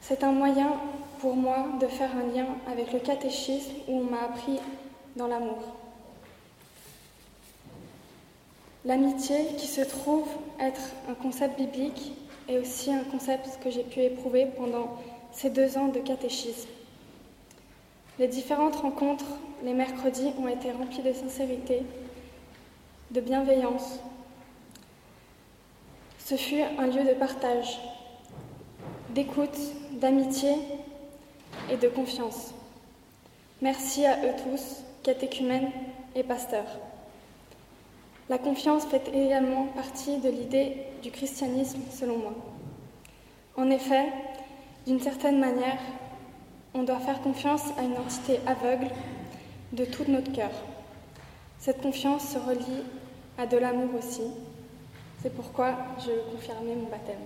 C'est 0.00 0.22
un 0.22 0.32
moyen 0.32 0.72
pour 1.18 1.34
moi 1.34 1.66
de 1.80 1.86
faire 1.86 2.10
un 2.16 2.34
lien 2.34 2.46
avec 2.70 2.92
le 2.92 2.98
catéchisme 2.98 3.72
où 3.88 4.00
on 4.00 4.04
m'a 4.04 4.24
appris 4.24 4.58
dans 5.16 5.26
l'amour. 5.26 5.58
L'amitié, 8.84 9.46
qui 9.56 9.66
se 9.66 9.80
trouve 9.80 10.28
être 10.60 10.92
un 11.08 11.14
concept 11.14 11.56
biblique, 11.58 12.12
est 12.48 12.58
aussi 12.58 12.92
un 12.92 13.04
concept 13.04 13.58
que 13.62 13.70
j'ai 13.70 13.82
pu 13.82 14.00
éprouver 14.00 14.46
pendant 14.58 14.98
ces 15.34 15.50
deux 15.50 15.76
ans 15.76 15.88
de 15.88 15.98
catéchisme. 15.98 16.68
Les 18.18 18.28
différentes 18.28 18.76
rencontres 18.76 19.26
les 19.64 19.72
mercredis 19.72 20.32
ont 20.38 20.48
été 20.48 20.70
remplies 20.70 21.02
de 21.02 21.12
sincérité, 21.12 21.82
de 23.10 23.20
bienveillance. 23.20 23.98
Ce 26.18 26.36
fut 26.36 26.62
un 26.78 26.86
lieu 26.86 27.02
de 27.04 27.18
partage, 27.18 27.80
d'écoute, 29.10 29.58
d'amitié 29.92 30.52
et 31.70 31.76
de 31.76 31.88
confiance. 31.88 32.52
Merci 33.62 34.04
à 34.04 34.18
eux 34.18 34.34
tous 34.44 34.82
catéchumène 35.02 35.70
et 36.14 36.22
pasteur. 36.22 36.64
La 38.28 38.38
confiance 38.38 38.84
fait 38.86 39.08
également 39.14 39.66
partie 39.74 40.18
de 40.18 40.28
l'idée 40.28 40.76
du 41.02 41.10
christianisme, 41.10 41.80
selon 41.90 42.18
moi. 42.18 42.34
En 43.56 43.70
effet, 43.70 44.06
d'une 44.86 45.00
certaine 45.00 45.38
manière, 45.38 45.78
on 46.74 46.82
doit 46.82 47.00
faire 47.00 47.20
confiance 47.22 47.62
à 47.78 47.82
une 47.82 47.96
entité 47.96 48.40
aveugle 48.46 48.88
de 49.72 49.84
tout 49.84 50.04
notre 50.08 50.32
cœur. 50.32 50.50
Cette 51.58 51.80
confiance 51.80 52.28
se 52.28 52.38
relie 52.38 52.82
à 53.38 53.46
de 53.46 53.56
l'amour 53.56 53.90
aussi. 53.98 54.22
C'est 55.22 55.34
pourquoi 55.34 55.74
je 55.98 56.10
confirmais 56.32 56.74
mon 56.74 56.90
baptême. 56.90 57.16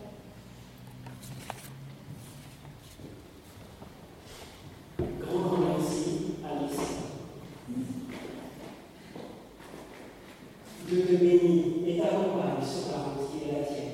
Dieu 10.89 11.03
te 11.03 11.17
bénit 11.17 11.85
et 11.87 11.97
sur 11.99 12.91
la 12.93 12.99
route 13.03 13.31
qui 13.31 13.47
est 13.47 13.61
la 13.61 13.67
tienne. 13.67 13.93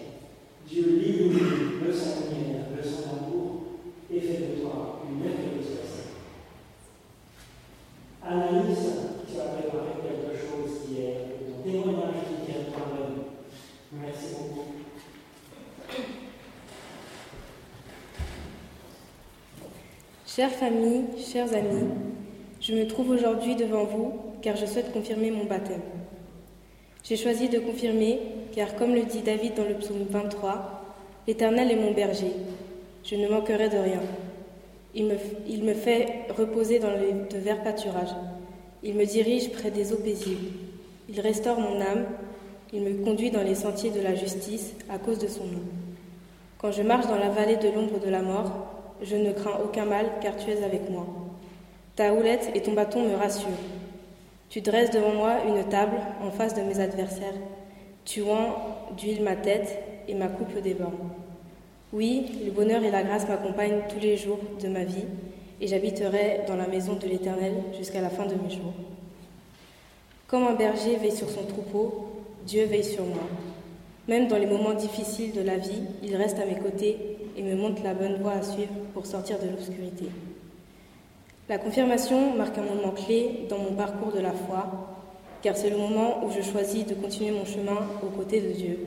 Dieu 0.68 1.02
illumine 1.04 1.84
de 1.84 1.92
sa 1.92 2.20
lumière, 2.20 2.66
de 2.70 2.82
son 2.88 3.16
amour 3.16 3.62
et 4.12 4.20
fait 4.20 4.38
de 4.38 4.60
toi 4.60 5.00
une 5.10 5.18
merveilleuse 5.18 5.76
personne. 5.76 6.14
Chère 20.34 20.50
famille, 20.50 21.04
chers 21.16 21.54
amis, 21.54 21.84
je 22.60 22.74
me 22.74 22.88
trouve 22.88 23.10
aujourd'hui 23.10 23.54
devant 23.54 23.84
vous 23.84 24.14
car 24.42 24.56
je 24.56 24.66
souhaite 24.66 24.92
confirmer 24.92 25.30
mon 25.30 25.44
baptême. 25.44 25.82
J'ai 27.04 27.14
choisi 27.14 27.48
de 27.48 27.60
confirmer 27.60 28.18
car 28.52 28.74
comme 28.74 28.96
le 28.96 29.04
dit 29.04 29.20
David 29.20 29.54
dans 29.54 29.62
le 29.62 29.74
psaume 29.74 30.04
23, 30.10 30.82
L'Éternel 31.28 31.70
est 31.70 31.76
mon 31.76 31.92
berger, 31.92 32.32
je 33.04 33.14
ne 33.14 33.28
manquerai 33.28 33.68
de 33.68 33.76
rien. 33.76 34.00
Il 34.96 35.04
me, 35.04 35.14
il 35.46 35.62
me 35.62 35.72
fait 35.72 36.26
reposer 36.36 36.80
dans 36.80 36.90
les, 36.90 37.12
de 37.12 37.38
verts 37.38 37.62
pâturages. 37.62 38.16
Il 38.82 38.96
me 38.96 39.04
dirige 39.04 39.52
près 39.52 39.70
des 39.70 39.92
eaux 39.92 39.98
paisibles. 39.98 40.48
Il 41.08 41.20
restaure 41.20 41.60
mon 41.60 41.80
âme. 41.80 42.06
Il 42.72 42.82
me 42.82 43.04
conduit 43.04 43.30
dans 43.30 43.44
les 43.44 43.54
sentiers 43.54 43.90
de 43.90 44.00
la 44.00 44.16
justice 44.16 44.74
à 44.90 44.98
cause 44.98 45.20
de 45.20 45.28
son 45.28 45.44
nom. 45.44 45.62
Quand 46.58 46.72
je 46.72 46.82
marche 46.82 47.06
dans 47.06 47.18
la 47.18 47.28
vallée 47.28 47.56
de 47.56 47.68
l'ombre 47.68 48.00
de 48.00 48.10
la 48.10 48.22
mort, 48.22 48.73
je 49.04 49.16
ne 49.16 49.32
crains 49.32 49.58
aucun 49.62 49.84
mal 49.84 50.06
car 50.20 50.36
tu 50.36 50.50
es 50.50 50.62
avec 50.62 50.90
moi. 50.90 51.06
Ta 51.96 52.12
houlette 52.12 52.50
et 52.54 52.62
ton 52.62 52.72
bâton 52.72 53.02
me 53.02 53.14
rassurent. 53.14 53.50
Tu 54.48 54.60
dresses 54.60 54.90
devant 54.90 55.12
moi 55.12 55.36
une 55.46 55.64
table 55.68 55.96
en 56.22 56.30
face 56.30 56.54
de 56.54 56.62
mes 56.62 56.80
adversaires. 56.80 57.34
Tu 58.04 58.22
oins 58.22 58.54
d'huile 58.96 59.22
ma 59.22 59.36
tête 59.36 59.78
et 60.08 60.14
ma 60.14 60.28
coupe 60.28 60.60
déborde. 60.62 60.92
Oui, 61.92 62.26
le 62.44 62.50
bonheur 62.50 62.82
et 62.82 62.90
la 62.90 63.02
grâce 63.02 63.28
m'accompagnent 63.28 63.82
tous 63.88 64.00
les 64.00 64.16
jours 64.16 64.40
de 64.60 64.68
ma 64.68 64.82
vie, 64.82 65.04
et 65.60 65.68
j'habiterai 65.68 66.40
dans 66.48 66.56
la 66.56 66.66
maison 66.66 66.94
de 66.94 67.06
l'Éternel 67.06 67.54
jusqu'à 67.76 68.00
la 68.00 68.10
fin 68.10 68.26
de 68.26 68.34
mes 68.34 68.50
jours. 68.50 68.74
Comme 70.26 70.44
un 70.44 70.54
berger 70.54 70.96
veille 70.96 71.14
sur 71.14 71.30
son 71.30 71.44
troupeau, 71.44 72.08
Dieu 72.44 72.64
veille 72.64 72.84
sur 72.84 73.04
moi. 73.04 73.22
Même 74.08 74.26
dans 74.26 74.38
les 74.38 74.46
moments 74.46 74.74
difficiles 74.74 75.32
de 75.32 75.42
la 75.42 75.56
vie, 75.56 75.82
il 76.02 76.16
reste 76.16 76.40
à 76.40 76.46
mes 76.46 76.58
côtés 76.58 77.13
et 77.36 77.42
me 77.42 77.54
montre 77.54 77.82
la 77.82 77.94
bonne 77.94 78.16
voie 78.16 78.32
à 78.32 78.42
suivre 78.42 78.72
pour 78.92 79.06
sortir 79.06 79.38
de 79.38 79.48
l'obscurité. 79.48 80.06
La 81.48 81.58
confirmation 81.58 82.34
marque 82.34 82.56
un 82.56 82.62
moment 82.62 82.92
clé 82.92 83.46
dans 83.50 83.58
mon 83.58 83.72
parcours 83.72 84.12
de 84.12 84.20
la 84.20 84.32
foi, 84.32 84.66
car 85.42 85.56
c'est 85.56 85.70
le 85.70 85.76
moment 85.76 86.24
où 86.24 86.30
je 86.30 86.40
choisis 86.40 86.86
de 86.86 86.94
continuer 86.94 87.32
mon 87.32 87.44
chemin 87.44 87.86
aux 88.02 88.16
côtés 88.16 88.40
de 88.40 88.52
Dieu. 88.52 88.78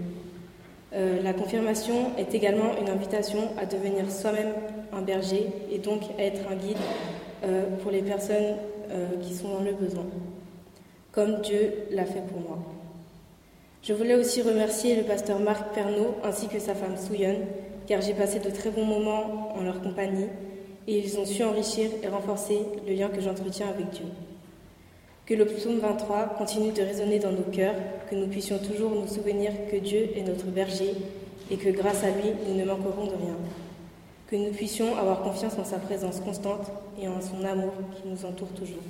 Euh, 0.94 1.22
la 1.22 1.34
confirmation 1.34 2.18
est 2.18 2.34
également 2.34 2.76
une 2.82 2.90
invitation 2.90 3.50
à 3.60 3.66
devenir 3.66 4.10
soi-même 4.10 4.54
un 4.94 5.02
berger 5.02 5.48
et 5.72 5.78
donc 5.78 6.02
à 6.18 6.24
être 6.24 6.50
un 6.50 6.56
guide 6.56 6.78
euh, 7.44 7.66
pour 7.84 7.92
les 7.92 8.02
personnes 8.02 8.56
euh, 8.90 9.08
qui 9.22 9.36
sont 9.36 9.50
dans 9.50 9.64
le 9.64 9.74
besoin, 9.74 10.06
comme 11.12 11.42
Dieu 11.42 11.74
l'a 11.92 12.06
fait 12.06 12.24
pour 12.28 12.40
moi. 12.40 12.58
Je 13.84 13.94
voulais 13.94 14.16
aussi 14.16 14.42
remercier 14.42 14.96
le 14.96 15.04
pasteur 15.04 15.40
Marc 15.40 15.74
Pernaud 15.74 16.16
ainsi 16.24 16.48
que 16.48 16.58
sa 16.58 16.74
femme 16.74 16.98
Souillonne, 16.98 17.46
car 17.88 18.02
j'ai 18.02 18.14
passé 18.14 18.40
de 18.40 18.50
très 18.50 18.70
bons 18.70 18.86
moments 18.86 19.56
en 19.56 19.64
leur 19.64 19.82
compagnie 19.82 20.28
et 20.88 21.00
ils 21.00 21.18
ont 21.18 21.26
su 21.26 21.44
enrichir 21.44 21.90
et 22.04 22.08
renforcer 22.08 22.60
le 22.86 22.94
lien 22.94 23.10
que 23.10 23.22
j'entretiens 23.22 23.68
avec 23.68 23.90
Dieu. 23.90 24.06
Que 25.26 25.34
le 25.34 25.46
psaume 25.46 25.80
23 25.80 26.36
continue 26.38 26.72
de 26.72 26.82
résonner 26.82 27.20
dans 27.20 27.32
nos 27.32 27.44
cœurs, 27.44 27.76
que 28.10 28.16
nous 28.16 28.28
puissions 28.28 28.60
toujours 28.60 28.92
nous 28.92 29.08
souvenir 29.08 29.52
que 29.70 29.78
Dieu 29.78 30.10
est 30.16 30.24
notre 30.24 30.46
berger 30.46 30.94
et 31.52 31.58
que 31.58 31.70
grâce 31.70 32.04
à 32.04 32.10
lui, 32.10 32.32
nous 32.48 32.56
ne 32.56 32.66
manquerons 32.66 33.06
de 33.06 33.16
rien. 33.16 33.36
Que 34.28 34.36
nous 34.36 34.52
puissions 34.52 34.96
avoir 34.98 35.22
confiance 35.22 35.58
en 35.58 35.64
sa 35.64 35.80
présence 35.80 36.20
constante 36.20 36.72
et 37.02 37.08
en 37.08 37.22
son 37.22 37.44
amour 37.46 37.74
qui 37.96 38.08
nous 38.08 38.26
entoure 38.26 38.50
toujours. 38.50 38.84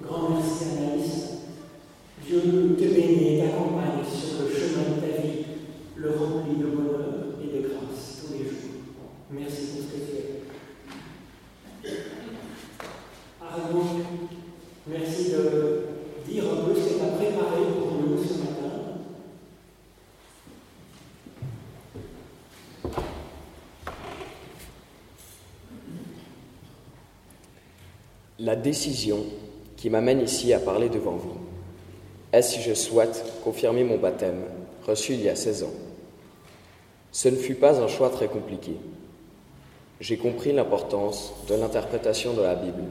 Grand 0.00 0.30
merci. 0.30 1.38
Dieu 2.24 2.40
te 2.78 2.84
bénit 2.84 3.36
et 3.36 3.38
t'accompagne 3.38 3.98
le 3.98 4.54
chemin 4.54 4.96
de 4.96 5.00
ta 5.00 5.22
vie, 5.22 5.44
le 6.08 6.14
rempli 6.16 6.56
de 6.56 6.66
bonheur 6.66 7.00
et 7.42 7.46
de 7.54 7.68
grâce 7.68 8.22
tous 8.24 8.32
les 8.32 8.44
jours. 8.44 8.80
Merci 9.30 9.66
pour 9.66 9.82
ce 9.82 9.88
que 9.88 10.10
tu 10.10 10.16
es. 10.16 10.24
Merci 14.86 15.32
de 15.32 15.82
dire 16.26 16.44
ce 16.44 16.80
que 16.80 16.98
tu 16.98 17.02
as 17.02 17.08
préparé 17.08 17.62
pour 17.78 17.92
nous 18.00 18.24
ce 18.24 18.38
matin. 18.38 18.72
La 28.38 28.56
décision 28.56 29.26
qui 29.76 29.90
m'amène 29.90 30.20
ici 30.22 30.54
à 30.54 30.58
parler 30.58 30.88
devant 30.88 31.16
vous 31.16 31.36
est 32.32 32.40
si 32.40 32.62
je 32.62 32.72
souhaite 32.72 33.24
confirmer 33.44 33.84
mon 33.84 33.98
baptême 33.98 34.44
reçu 34.86 35.12
il 35.14 35.22
y 35.22 35.28
a 35.28 35.36
16 35.36 35.64
ans? 35.64 35.87
Ce 37.18 37.28
ne 37.28 37.34
fut 37.34 37.56
pas 37.56 37.80
un 37.80 37.88
choix 37.88 38.10
très 38.10 38.28
compliqué. 38.28 38.76
J'ai 39.98 40.18
compris 40.18 40.52
l'importance 40.52 41.34
de 41.48 41.56
l'interprétation 41.56 42.32
de 42.32 42.42
la 42.42 42.54
Bible, 42.54 42.84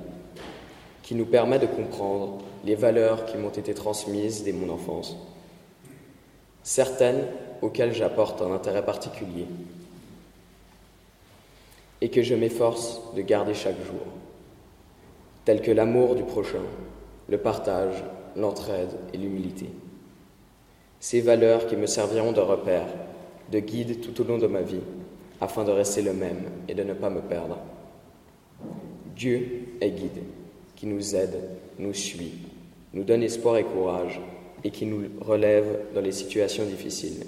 qui 1.01 1.15
nous 1.15 1.25
permet 1.25 1.59
de 1.59 1.65
comprendre 1.65 2.39
les 2.65 2.75
valeurs 2.75 3.25
qui 3.25 3.37
m'ont 3.37 3.51
été 3.51 3.73
transmises 3.73 4.43
dès 4.43 4.51
mon 4.51 4.69
enfance, 4.69 5.15
certaines 6.61 7.23
auxquelles 7.61 7.93
j'apporte 7.93 8.41
un 8.41 8.51
intérêt 8.51 8.83
particulier 8.83 9.45
et 12.01 12.09
que 12.09 12.21
je 12.21 12.35
m'efforce 12.35 12.99
de 13.15 13.21
garder 13.21 13.53
chaque 13.53 13.81
jour, 13.85 14.05
telles 15.45 15.61
que 15.61 15.71
l'amour 15.71 16.15
du 16.15 16.23
prochain, 16.23 16.65
le 17.29 17.37
partage, 17.37 18.03
l'entraide 18.35 18.91
et 19.13 19.17
l'humilité. 19.17 19.69
Ces 20.99 21.21
valeurs 21.21 21.65
qui 21.67 21.77
me 21.77 21.87
serviront 21.87 22.33
de 22.33 22.41
repère, 22.41 22.87
de 23.51 23.59
guide 23.59 24.01
tout 24.01 24.21
au 24.21 24.25
long 24.25 24.37
de 24.37 24.47
ma 24.47 24.61
vie, 24.61 24.81
afin 25.39 25.63
de 25.63 25.71
rester 25.71 26.01
le 26.01 26.13
même 26.13 26.43
et 26.67 26.73
de 26.73 26.83
ne 26.83 26.93
pas 26.93 27.09
me 27.09 27.21
perdre. 27.21 27.59
Dieu 29.15 29.67
est 29.81 29.91
guide, 29.91 30.23
qui 30.75 30.87
nous 30.87 31.15
aide, 31.15 31.39
nous 31.79 31.93
suit, 31.93 32.33
nous 32.93 33.03
donne 33.03 33.23
espoir 33.23 33.57
et 33.57 33.63
courage, 33.63 34.19
et 34.63 34.71
qui 34.71 34.85
nous 34.85 35.03
relève 35.21 35.85
dans 35.93 36.01
les 36.01 36.11
situations 36.11 36.65
difficiles. 36.65 37.25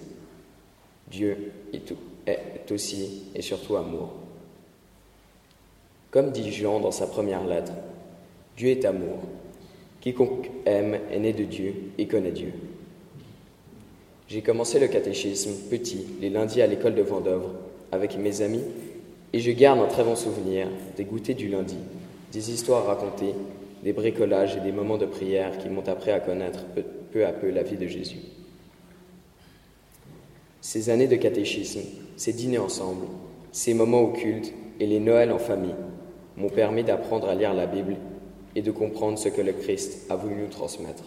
Dieu 1.09 1.51
est 1.74 2.72
aussi 2.72 3.24
et 3.36 3.41
surtout 3.41 3.76
amour. 3.76 4.13
Comme 6.11 6.32
dit 6.32 6.51
Jean 6.51 6.80
dans 6.80 6.91
sa 6.91 7.07
première 7.07 7.45
lettre, 7.45 7.74
Dieu 8.57 8.70
est 8.70 8.86
amour. 8.86 9.20
Quiconque 10.01 10.49
aime 10.65 10.99
est 11.11 11.20
né 11.20 11.34
de 11.34 11.43
Dieu 11.43 11.74
et 11.97 12.07
connaît 12.07 12.32
Dieu. 12.32 12.53
J'ai 14.30 14.44
commencé 14.44 14.80
le 14.80 14.88
catéchisme 14.88 15.54
petit 15.72 16.06
les 16.22 16.30
lundis 16.30 16.62
à 16.62 16.68
l'école 16.68 16.94
de 16.94 17.02
Vendœuvre 17.02 17.50
avec 17.92 18.16
mes 18.16 18.44
amis 18.44 18.62
et 19.34 19.40
je 19.40 19.50
garde 19.50 19.80
un 19.80 19.88
très 19.88 20.04
bon 20.04 20.16
souvenir 20.16 20.68
des 20.96 21.04
goûters 21.04 21.36
du 21.36 21.48
lundi, 21.48 21.78
des 22.32 22.52
histoires 22.52 22.86
racontées, 22.86 23.34
des 23.84 23.92
bricolages 23.92 24.56
et 24.56 24.60
des 24.60 24.72
moments 24.72 25.00
de 25.00 25.08
prière 25.08 25.58
qui 25.58 25.68
m'ont 25.68 25.88
appris 25.88 26.12
à 26.12 26.20
connaître 26.20 26.64
peu, 27.12 27.26
à 27.26 27.32
peu 27.32 27.50
la 27.50 27.64
vie 27.64 27.78
de 27.78 27.88
Jésus. 27.88 28.20
Ces 30.62 30.92
années 30.92 31.08
de 31.08 31.16
catéchisme, 31.16 31.82
ces 32.16 32.34
dîners 32.34 32.60
ensemble, 32.60 33.08
ces 33.52 33.74
moments 33.74 34.04
occultes 34.04 34.54
et 34.80 34.86
les 34.86 35.00
Noëls 35.00 35.32
en 35.32 35.40
famille 35.40 35.74
m'ont 36.38 36.50
permis 36.50 36.84
d'apprendre 36.84 37.30
à 37.30 37.34
lire 37.34 37.56
la 37.56 37.66
Bible 37.66 37.96
et 38.56 38.62
de 38.62 38.70
comprendre 38.70 39.18
ce 39.18 39.30
que 39.30 39.42
le 39.42 39.54
Christ 39.54 40.06
a 40.12 40.16
voulu 40.16 40.36
nous 40.36 40.50
transmettre. 40.50 41.06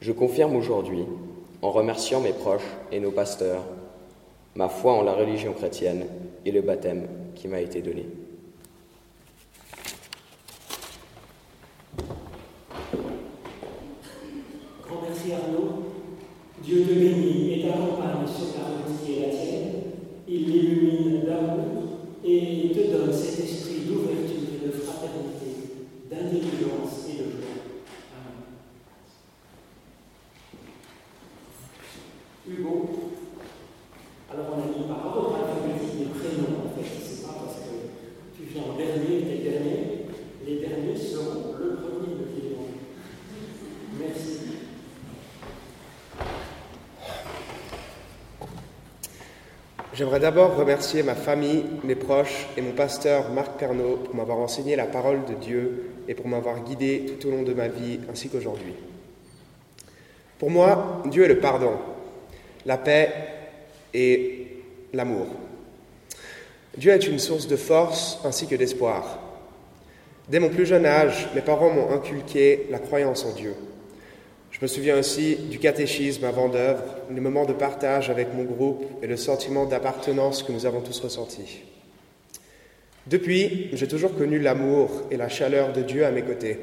Je 0.00 0.12
confirme 0.12 0.56
aujourd'hui, 0.56 1.04
en 1.64 1.70
remerciant 1.70 2.20
mes 2.20 2.34
proches 2.34 2.76
et 2.92 3.00
nos 3.00 3.10
pasteurs, 3.10 3.62
ma 4.54 4.68
foi 4.68 4.92
en 4.92 5.02
la 5.02 5.14
religion 5.14 5.54
chrétienne 5.54 6.04
et 6.44 6.52
le 6.52 6.60
baptême 6.60 7.08
qui 7.34 7.48
m'a 7.48 7.58
été 7.58 7.80
donné. 7.80 8.06
Grand 14.86 15.00
merci 15.08 15.32
Arnaud. 15.32 15.84
Dieu 16.62 16.84
te 16.84 16.92
bénit 16.92 17.54
et 17.54 17.62
t'accompagne 17.62 18.26
sur 18.26 18.58
la 18.58 18.66
route 18.66 19.02
qui 19.02 19.20
la 19.20 19.28
tienne. 19.28 19.72
Il 20.28 20.46
l'illumine 20.46 21.22
d'amour 21.24 21.82
et 22.22 22.72
te 22.74 22.92
donne 22.92 23.10
cet 23.10 23.42
esprit 23.42 23.86
d'ouverture 23.86 24.36
et 24.54 24.66
de 24.66 24.70
fraternité, 24.70 25.56
d'intelligence 26.10 27.08
et 27.08 27.22
de 27.22 27.30
joie. 27.30 27.54
Amen. 28.12 28.44
Hugo, 32.46 32.94
mis 34.76 34.86
par 34.86 35.06
ordre 35.06 35.36
alphabétique 35.36 35.98
des 35.98 36.04
prénoms, 36.06 36.66
en 36.66 36.82
fait, 36.82 36.88
c'est 37.02 37.26
pas 37.26 37.34
parce 37.38 37.56
que 37.58 38.36
tu 38.36 38.42
viens 38.52 38.62
en 38.62 38.76
dernier, 38.76 39.22
t'es 39.22 39.44
le 39.44 39.50
dernier, 39.50 40.06
les 40.46 40.56
derniers 40.56 40.96
seront 40.96 41.54
le 41.58 41.76
premier 41.76 42.14
de 42.14 42.24
tes 42.24 42.48
noms. 42.50 42.74
Merci. 44.00 44.40
J'aimerais 49.94 50.18
d'abord 50.18 50.56
remercier 50.56 51.04
ma 51.04 51.14
famille, 51.14 51.64
mes 51.84 51.94
proches 51.94 52.48
et 52.56 52.60
mon 52.60 52.72
pasteur 52.72 53.30
Marc 53.30 53.56
Pernaud 53.58 53.98
pour 53.98 54.16
m'avoir 54.16 54.38
enseigné 54.38 54.74
la 54.74 54.86
parole 54.86 55.24
de 55.24 55.34
Dieu 55.34 55.90
et 56.08 56.14
pour 56.14 56.26
m'avoir 56.26 56.64
guidé 56.64 57.06
tout 57.06 57.28
au 57.28 57.30
long 57.30 57.44
de 57.44 57.54
ma 57.54 57.68
vie 57.68 58.00
ainsi 58.10 58.28
qu'aujourd'hui. 58.28 58.74
Pour 60.40 60.50
moi, 60.50 61.02
Dieu 61.06 61.24
est 61.24 61.28
le 61.28 61.38
pardon, 61.38 61.74
la 62.66 62.76
paix 62.76 63.12
et 63.94 64.43
l'amour. 64.94 65.26
Dieu 66.76 66.92
est 66.92 67.06
une 67.06 67.18
source 67.18 67.46
de 67.46 67.56
force 67.56 68.18
ainsi 68.24 68.46
que 68.46 68.56
d'espoir. 68.56 69.18
Dès 70.28 70.40
mon 70.40 70.48
plus 70.48 70.66
jeune 70.66 70.86
âge, 70.86 71.28
mes 71.34 71.42
parents 71.42 71.70
m'ont 71.70 71.92
inculqué 71.92 72.66
la 72.70 72.78
croyance 72.78 73.24
en 73.24 73.32
Dieu. 73.32 73.54
Je 74.50 74.58
me 74.62 74.66
souviens 74.66 74.98
aussi 74.98 75.36
du 75.36 75.58
catéchisme 75.58 76.24
avant 76.24 76.48
d'œuvre, 76.48 76.82
les 77.12 77.20
moments 77.20 77.44
de 77.44 77.52
partage 77.52 78.08
avec 78.08 78.32
mon 78.34 78.44
groupe 78.44 78.84
et 79.02 79.06
le 79.06 79.16
sentiment 79.16 79.66
d'appartenance 79.66 80.42
que 80.42 80.52
nous 80.52 80.64
avons 80.64 80.80
tous 80.80 81.00
ressenti. 81.00 81.62
Depuis, 83.06 83.68
j'ai 83.72 83.88
toujours 83.88 84.16
connu 84.16 84.38
l'amour 84.38 84.90
et 85.10 85.16
la 85.16 85.28
chaleur 85.28 85.72
de 85.72 85.82
Dieu 85.82 86.06
à 86.06 86.10
mes 86.10 86.22
côtés. 86.22 86.58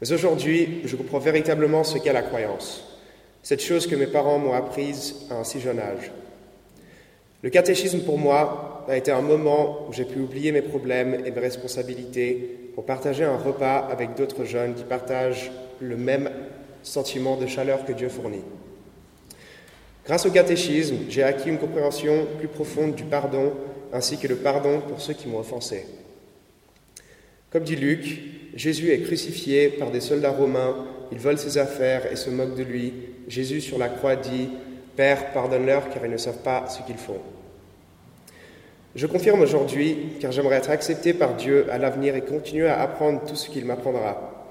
Mais 0.00 0.10
aujourd'hui, 0.12 0.80
je 0.84 0.96
comprends 0.96 1.18
véritablement 1.18 1.84
ce 1.84 1.98
qu'est 1.98 2.12
la 2.12 2.22
croyance, 2.22 2.98
cette 3.42 3.62
chose 3.62 3.86
que 3.86 3.94
mes 3.94 4.06
parents 4.06 4.38
m'ont 4.38 4.54
apprise 4.54 5.26
à 5.30 5.34
un 5.34 5.44
si 5.44 5.60
jeune 5.60 5.78
âge. 5.78 6.10
Le 7.42 7.50
catéchisme 7.50 8.00
pour 8.00 8.18
moi 8.18 8.84
a 8.88 8.96
été 8.96 9.12
un 9.12 9.20
moment 9.20 9.86
où 9.88 9.92
j'ai 9.92 10.04
pu 10.04 10.18
oublier 10.18 10.50
mes 10.50 10.62
problèmes 10.62 11.14
et 11.24 11.30
mes 11.30 11.40
responsabilités 11.40 12.70
pour 12.74 12.84
partager 12.84 13.22
un 13.22 13.36
repas 13.36 13.86
avec 13.90 14.16
d'autres 14.16 14.44
jeunes 14.44 14.74
qui 14.74 14.82
partagent 14.82 15.52
le 15.80 15.96
même 15.96 16.30
sentiment 16.82 17.36
de 17.36 17.46
chaleur 17.46 17.84
que 17.84 17.92
Dieu 17.92 18.08
fournit. 18.08 18.42
Grâce 20.04 20.26
au 20.26 20.30
catéchisme, 20.30 20.96
j'ai 21.08 21.22
acquis 21.22 21.48
une 21.48 21.58
compréhension 21.58 22.26
plus 22.38 22.48
profonde 22.48 22.94
du 22.94 23.04
pardon 23.04 23.52
ainsi 23.92 24.18
que 24.18 24.26
le 24.26 24.36
pardon 24.36 24.80
pour 24.80 25.00
ceux 25.00 25.14
qui 25.14 25.28
m'ont 25.28 25.38
offensé. 25.38 25.84
Comme 27.50 27.62
dit 27.62 27.76
Luc, 27.76 28.20
Jésus 28.54 28.90
est 28.90 29.02
crucifié 29.02 29.68
par 29.68 29.90
des 29.90 30.00
soldats 30.00 30.32
romains, 30.32 30.86
ils 31.12 31.18
volent 31.18 31.38
ses 31.38 31.58
affaires 31.58 32.10
et 32.10 32.16
se 32.16 32.30
moquent 32.30 32.56
de 32.56 32.62
lui. 32.62 32.92
Jésus 33.28 33.60
sur 33.60 33.78
la 33.78 33.88
croix 33.88 34.16
dit 34.16 34.48
Père, 34.98 35.30
pardonne-leur 35.30 35.90
car 35.90 36.04
ils 36.04 36.10
ne 36.10 36.16
savent 36.16 36.42
pas 36.42 36.66
ce 36.68 36.82
qu'ils 36.82 36.98
font. 36.98 37.20
Je 38.96 39.06
confirme 39.06 39.40
aujourd'hui 39.40 39.96
car 40.20 40.32
j'aimerais 40.32 40.56
être 40.56 40.70
accepté 40.70 41.14
par 41.14 41.36
Dieu 41.36 41.66
à 41.70 41.78
l'avenir 41.78 42.16
et 42.16 42.22
continuer 42.22 42.66
à 42.66 42.80
apprendre 42.80 43.24
tout 43.24 43.36
ce 43.36 43.48
qu'il 43.48 43.64
m'apprendra. 43.64 44.48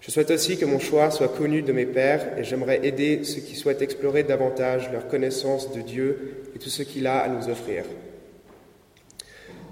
Je 0.00 0.10
souhaite 0.10 0.30
aussi 0.30 0.56
que 0.56 0.64
mon 0.64 0.78
choix 0.78 1.10
soit 1.10 1.28
connu 1.28 1.60
de 1.60 1.74
mes 1.74 1.84
pères 1.84 2.38
et 2.38 2.44
j'aimerais 2.44 2.80
aider 2.82 3.24
ceux 3.24 3.42
qui 3.42 3.56
souhaitent 3.56 3.82
explorer 3.82 4.22
davantage 4.22 4.90
leur 4.90 5.06
connaissance 5.06 5.70
de 5.70 5.82
Dieu 5.82 6.44
et 6.56 6.58
tout 6.58 6.70
ce 6.70 6.82
qu'il 6.82 7.06
a 7.06 7.18
à 7.18 7.28
nous 7.28 7.50
offrir. 7.50 7.84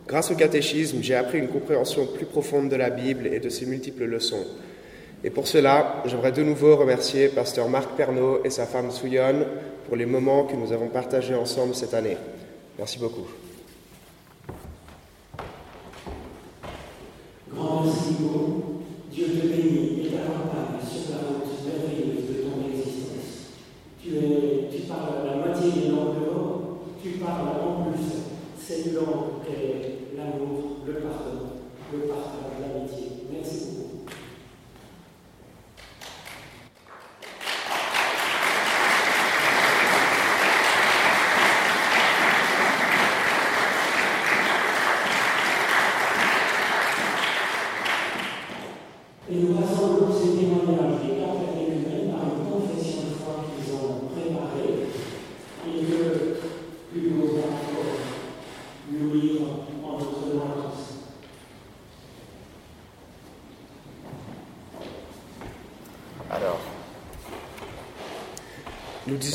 Grâce 0.07 0.31
au 0.31 0.35
catéchisme, 0.35 0.99
j'ai 1.01 1.15
appris 1.15 1.39
une 1.39 1.49
compréhension 1.49 2.05
plus 2.05 2.27
profonde 2.27 2.69
de 2.69 2.77
la 2.77 2.91
Bible 2.91 3.29
et 3.29 3.41
de 3.41 3.49
ses 3.49 3.65
multiples 3.65 4.05
leçons. 4.05 4.47
Et 5.25 5.31
pour 5.31 5.49
cela, 5.49 6.03
j'aimerais 6.07 6.33
de 6.33 6.45
nouveau 6.45 6.77
remercier 6.77 7.29
Pasteur 7.29 7.69
Marc 7.69 7.91
Pernaud 7.97 8.41
et 8.45 8.51
sa 8.51 8.67
femme 8.67 8.91
Souillonne 8.91 9.45
pour 9.87 9.97
les 9.97 10.07
moments 10.07 10.45
que 10.45 10.55
nous 10.55 10.73
avons 10.73 10.89
partagés 10.89 11.35
ensemble 11.35 11.75
cette 11.75 11.95
année. 11.95 12.17
Merci 12.79 12.99
beaucoup. 13.01 13.27
Grand 17.53 17.83
merci 17.83 18.15
Dieu 19.11 19.27
te 19.27 19.47
bénit 19.49 20.07
et 20.07 20.11
t'accompagne 20.11 20.79
sur 20.89 21.11
la 21.11 21.27
route 21.27 21.67
merveilleuse 21.67 22.29
de 22.29 22.43
ton 22.43 22.69
existence. 22.71 23.57
Tu, 24.01 24.15
es, 24.15 24.69
tu 24.71 24.83
parles 24.83 25.27
la 25.27 25.37
moitié 25.37 25.73
des 25.73 25.89
langues 25.89 26.15
de 26.15 26.29
tu 27.03 27.19
parles 27.19 27.49
en 27.61 27.91
plus 27.91 28.05
cette 28.61 28.95
langue 28.95 29.43
qu'est 29.45 30.17
l'amour, 30.17 30.79
le 30.87 30.93
pardon, 30.95 31.49
le 31.93 31.99
partage, 32.01 32.61
l'amitié. 32.61 33.25
Merci 33.33 33.65
beaucoup. 33.77 33.98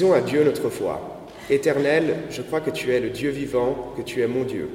Disons 0.04 0.16
à 0.16 0.20
Dieu 0.20 0.43
notre 0.43 0.68
foi. 0.68 0.99
Éternel, 1.49 2.16
je 2.30 2.41
crois 2.41 2.60
que 2.60 2.72
tu 2.72 2.91
es 2.91 2.99
le 2.99 3.10
Dieu 3.10 3.30
vivant, 3.30 3.93
que 3.95 4.01
tu 4.01 4.22
es 4.22 4.28
mon 4.28 4.43
Dieu. 4.43 4.68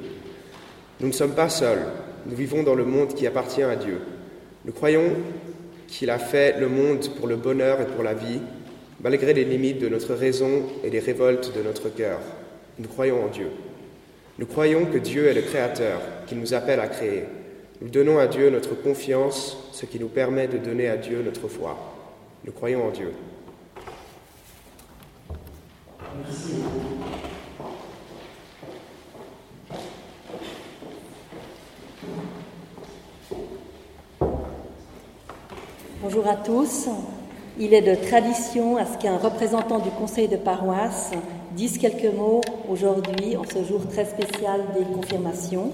Nous 0.99 1.07
ne 1.07 1.13
sommes 1.13 1.35
pas 1.35 1.49
seuls, 1.49 1.85
nous 2.25 2.35
vivons 2.35 2.63
dans 2.63 2.73
le 2.73 2.83
monde 2.83 3.13
qui 3.13 3.27
appartient 3.27 3.61
à 3.61 3.75
Dieu. 3.75 3.99
Nous 4.65 4.71
croyons 4.71 5.03
qu'il 5.87 6.09
a 6.09 6.17
fait 6.17 6.59
le 6.59 6.67
monde 6.67 7.07
pour 7.15 7.27
le 7.27 7.35
bonheur 7.35 7.79
et 7.79 7.85
pour 7.85 8.01
la 8.01 8.15
vie, 8.15 8.39
malgré 9.01 9.35
les 9.35 9.45
limites 9.45 9.77
de 9.77 9.87
notre 9.87 10.15
raison 10.15 10.63
et 10.83 10.89
les 10.89 10.97
révoltes 10.97 11.55
de 11.55 11.61
notre 11.61 11.89
cœur. 11.89 12.17
Nous 12.79 12.87
croyons 12.87 13.23
en 13.23 13.27
Dieu. 13.27 13.51
Nous 14.39 14.47
croyons 14.47 14.85
que 14.85 14.97
Dieu 14.97 15.27
est 15.27 15.35
le 15.35 15.43
Créateur, 15.43 16.01
qu'il 16.25 16.39
nous 16.39 16.55
appelle 16.55 16.79
à 16.79 16.87
créer. 16.87 17.25
Nous 17.83 17.89
donnons 17.89 18.17
à 18.17 18.25
Dieu 18.25 18.49
notre 18.49 18.73
confiance, 18.73 19.57
ce 19.73 19.85
qui 19.85 19.99
nous 19.99 20.07
permet 20.07 20.47
de 20.47 20.57
donner 20.57 20.89
à 20.89 20.97
Dieu 20.97 21.21
notre 21.23 21.47
foi. 21.47 21.77
Nous 22.45 22.51
croyons 22.51 22.87
en 22.87 22.89
Dieu. 22.89 23.11
Bonjour 36.01 36.27
à 36.27 36.35
tous. 36.35 36.89
Il 37.57 37.73
est 37.73 37.81
de 37.81 37.95
tradition 37.95 38.77
à 38.77 38.85
ce 38.85 38.97
qu'un 38.97 39.17
représentant 39.17 39.79
du 39.79 39.89
conseil 39.91 40.27
de 40.27 40.35
paroisse 40.35 41.11
dise 41.51 41.77
quelques 41.77 42.13
mots 42.13 42.41
aujourd'hui, 42.69 43.37
en 43.37 43.43
ce 43.43 43.63
jour 43.63 43.87
très 43.87 44.05
spécial 44.05 44.61
des 44.77 44.83
confirmations. 44.85 45.71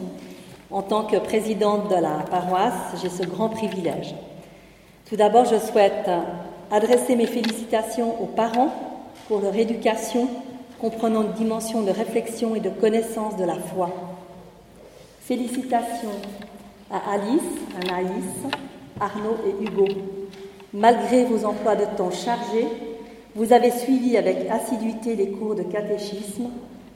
En 0.70 0.82
tant 0.82 1.06
que 1.06 1.18
présidente 1.18 1.90
de 1.90 1.96
la 1.96 2.24
paroisse, 2.30 3.02
j'ai 3.02 3.10
ce 3.10 3.24
grand 3.24 3.50
privilège. 3.50 4.14
Tout 5.10 5.16
d'abord, 5.16 5.46
je 5.46 5.58
souhaite 5.58 6.10
adresser 6.72 7.16
mes 7.16 7.28
félicitations 7.28 8.22
aux 8.22 8.28
parents 8.28 8.95
pour 9.28 9.42
leur 9.42 9.56
éducation, 9.56 10.28
comprenant 10.80 11.24
une 11.24 11.34
dimension 11.34 11.82
de 11.82 11.92
réflexion 11.92 12.56
et 12.56 12.60
de 12.60 12.70
connaissance 12.70 13.38
de 13.38 13.44
la 13.44 13.56
foi. 13.56 13.90
Félicitations 15.22 16.12
à 16.92 17.14
Alice, 17.14 17.42
Anaïs, 17.82 18.54
Arnaud 19.00 19.38
et 19.46 19.64
Hugo. 19.64 19.88
Malgré 20.74 21.26
vos 21.26 21.46
emplois 21.46 21.76
de 21.76 21.86
temps 21.98 22.12
chargés, 22.12 22.68
vous 23.36 23.52
avez 23.52 23.72
suivi 23.72 24.18
avec 24.18 24.50
assiduité 24.50 25.16
les 25.16 25.30
cours 25.30 25.56
de 25.56 25.64
catéchisme. 25.64 26.50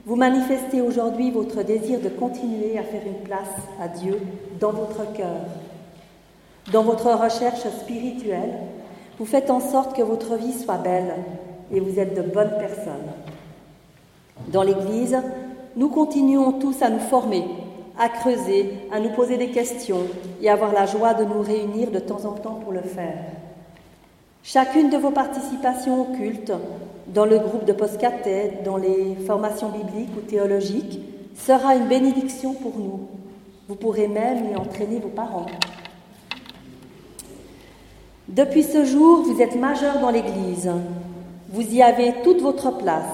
Vous 0.05 0.15
manifestez 0.15 0.81
aujourd'hui 0.81 1.31
votre 1.31 1.63
désir 1.63 1.99
de 1.99 2.09
continuer 2.09 2.77
à 2.77 2.83
faire 2.83 3.01
une 3.05 3.23
place 3.23 3.55
à 3.81 3.87
Dieu 3.87 4.19
dans 4.59 4.71
votre 4.71 5.11
cœur. 5.13 5.41
Dans 6.71 6.83
votre 6.83 7.11
recherche 7.11 7.67
spirituelle, 7.81 8.53
vous 9.17 9.25
faites 9.25 9.49
en 9.49 9.59
sorte 9.59 9.95
que 9.95 10.01
votre 10.01 10.35
vie 10.35 10.53
soit 10.53 10.77
belle, 10.77 11.15
et 11.71 11.79
vous 11.79 11.99
êtes 11.99 12.15
de 12.15 12.21
bonnes 12.21 12.57
personnes. 12.59 13.13
Dans 14.47 14.63
l'Église, 14.63 15.17
nous 15.75 15.89
continuons 15.89 16.53
tous 16.53 16.81
à 16.81 16.89
nous 16.89 16.99
former, 16.99 17.43
à 17.97 18.09
creuser, 18.09 18.73
à 18.91 18.99
nous 18.99 19.09
poser 19.09 19.37
des 19.37 19.49
questions 19.49 20.01
et 20.41 20.49
avoir 20.49 20.73
la 20.73 20.85
joie 20.85 21.13
de 21.13 21.25
nous 21.25 21.41
réunir 21.41 21.91
de 21.91 21.99
temps 21.99 22.25
en 22.25 22.33
temps 22.33 22.59
pour 22.63 22.71
le 22.71 22.81
faire. 22.81 23.25
Chacune 24.43 24.89
de 24.89 24.97
vos 24.97 25.11
participations 25.11 26.01
au 26.01 26.15
culte, 26.15 26.51
dans 27.07 27.25
le 27.25 27.39
groupe 27.39 27.65
de 27.65 27.73
post 27.73 27.99
dans 28.63 28.77
les 28.77 29.15
formations 29.27 29.69
bibliques 29.69 30.15
ou 30.17 30.21
théologiques, 30.21 30.99
sera 31.35 31.75
une 31.75 31.87
bénédiction 31.87 32.53
pour 32.53 32.77
nous. 32.77 33.07
Vous 33.67 33.75
pourrez 33.75 34.07
même 34.07 34.51
y 34.51 34.55
entraîner 34.55 34.99
vos 34.99 35.09
parents. 35.09 35.45
Depuis 38.27 38.63
ce 38.63 38.85
jour, 38.85 39.23
vous 39.23 39.41
êtes 39.41 39.55
majeur 39.55 39.99
dans 39.99 40.11
l'Église. 40.11 40.71
Vous 41.51 41.73
y 41.73 41.81
avez 41.81 42.13
toute 42.23 42.41
votre 42.41 42.77
place. 42.77 43.11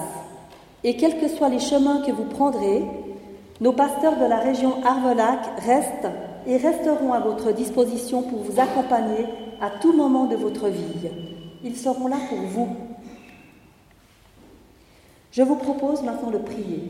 Et 0.84 0.98
quels 0.98 1.20
que 1.20 1.30
soient 1.30 1.50
les 1.50 1.60
chemins 1.60 2.02
que 2.06 2.12
vous 2.12 2.26
prendrez, 2.26 2.84
nos 3.62 3.72
pasteurs 3.72 4.18
de 4.18 4.26
la 4.26 4.40
région 4.40 4.84
Arvelac 4.84 5.40
restent 5.66 6.08
et 6.46 6.58
resteront 6.58 7.14
à 7.14 7.22
votre 7.22 7.54
disposition 7.54 8.22
pour 8.24 8.40
vous 8.40 8.60
accompagner 8.60 9.26
à 9.62 9.70
tout 9.70 9.94
moment 9.94 10.26
de 10.26 10.36
votre 10.36 10.68
vie. 10.68 11.10
Ils 11.64 11.78
seront 11.78 12.08
là 12.08 12.18
pour 12.30 12.40
vous. 12.40 12.68
Je 15.32 15.42
vous 15.42 15.56
propose 15.56 16.04
maintenant 16.04 16.30
de 16.30 16.38
prier. 16.38 16.84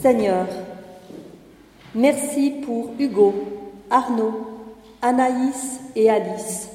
Seigneur, 0.00 0.46
merci 1.94 2.50
pour 2.64 2.90
Hugo, 2.98 3.34
Arnaud, 3.90 4.66
Anaïs 5.02 5.80
et 5.96 6.10
Alice. 6.10 6.68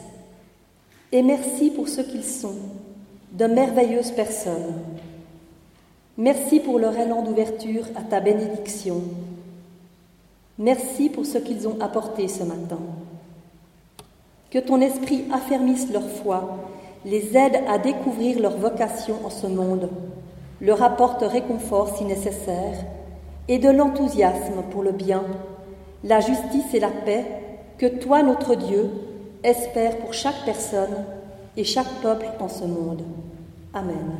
Et 1.12 1.24
merci 1.24 1.72
pour 1.72 1.88
ce 1.88 2.02
qu'ils 2.02 2.24
sont, 2.24 2.56
de 3.32 3.46
merveilleuses 3.46 4.12
personnes. 4.12 4.76
Merci 6.18 6.60
pour 6.60 6.78
leur 6.78 6.96
élan 6.96 7.24
d'ouverture 7.24 7.86
à 7.96 8.02
ta 8.02 8.20
bénédiction. 8.20 9.02
Merci 10.60 11.10
pour 11.10 11.26
ce 11.26 11.40
qu'ils 11.40 11.68
ont 11.68 11.78
apporté 11.80 12.28
ce 12.28 12.44
matin. 12.44 12.80
Que 14.52 14.60
ton 14.60 14.82
esprit 14.82 15.26
affermisse 15.32 15.92
leur 15.92 16.08
foi, 16.08 16.58
les 17.06 17.36
aide 17.36 17.60
à 17.68 17.80
découvrir 17.80 18.40
leur 18.40 18.58
vocation 18.58 19.16
en 19.26 19.32
ce 19.32 19.48
monde, 19.48 19.90
leur 20.62 20.84
apporte 20.84 21.24
réconfort 21.24 21.98
si 21.98 22.04
nécessaire, 22.04 22.86
et 23.48 23.58
de 23.58 23.70
l'enthousiasme 23.70 24.62
pour 24.70 24.84
le 24.84 24.92
bien, 24.92 25.24
la 26.04 26.20
justice 26.20 26.74
et 26.74 26.80
la 26.80 26.92
paix 26.92 27.26
que 27.80 27.88
toi, 27.88 28.22
notre 28.22 28.54
Dieu, 28.54 28.92
espères 29.44 29.98
pour 29.98 30.14
chaque 30.14 30.46
personne 30.46 31.06
et 31.56 31.64
chaque 31.64 32.02
peuple 32.02 32.28
en 32.40 32.50
ce 32.50 32.66
monde. 32.66 33.04
Amen. 33.74 34.20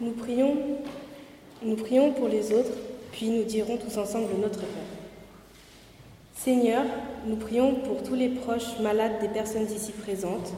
Nous 0.00 0.12
prions, 0.12 0.56
nous 1.60 1.74
prions 1.74 2.12
pour 2.12 2.28
les 2.28 2.52
autres, 2.52 2.70
puis 3.10 3.30
nous 3.30 3.42
dirons 3.42 3.76
tous 3.76 3.98
ensemble 3.98 4.28
notre 4.40 4.60
Père. 4.60 4.68
Seigneur, 6.36 6.84
nous 7.26 7.34
prions 7.36 7.74
pour 7.74 8.02
tous 8.04 8.14
les 8.14 8.28
malades 8.80 9.20
des 9.20 9.28
personnes 9.28 9.66
ici 9.74 9.92
présentes. 9.92 10.52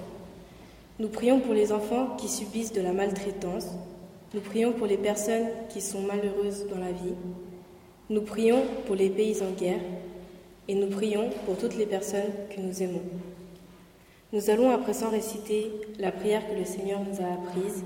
Nous 0.98 1.08
prions 1.08 1.40
pour 1.40 1.54
les 1.54 1.72
enfants 1.72 2.16
qui 2.16 2.28
subissent 2.28 2.72
de 2.72 2.80
la 2.80 2.92
maltraitance. 2.92 3.66
Nous 4.34 4.40
prions 4.40 4.72
pour 4.72 4.86
les 4.86 4.96
personnes 4.96 5.48
qui 5.68 5.80
sont 5.80 6.02
malheureuses 6.02 6.66
dans 6.68 6.78
la 6.78 6.92
vie. 6.92 7.14
Nous 8.08 8.22
prions 8.22 8.62
pour 8.86 8.94
les 8.94 9.10
pays 9.10 9.42
en 9.42 9.50
guerre. 9.52 9.80
Et 10.68 10.74
nous 10.74 10.88
prions 10.88 11.30
pour 11.46 11.56
toutes 11.56 11.76
les 11.76 11.86
personnes 11.86 12.32
que 12.54 12.60
nous 12.60 12.82
aimons. 12.82 13.02
Nous 14.32 14.50
allons 14.50 14.70
à 14.70 14.78
présent 14.78 15.10
réciter 15.10 15.72
la 15.98 16.12
prière 16.12 16.48
que 16.48 16.54
le 16.54 16.64
Seigneur 16.64 17.00
nous 17.00 17.20
a 17.20 17.32
apprise. 17.32 17.82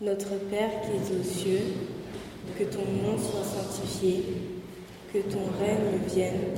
Notre 0.00 0.36
Père 0.48 0.70
qui 0.82 0.92
es 0.92 1.18
aux 1.18 1.22
cieux, 1.22 1.60
que 2.58 2.64
ton 2.64 2.78
nom 2.78 3.18
soit 3.18 3.44
sanctifié, 3.44 4.24
que 5.12 5.18
ton 5.18 5.44
règne 5.60 5.98
vienne, 6.06 6.54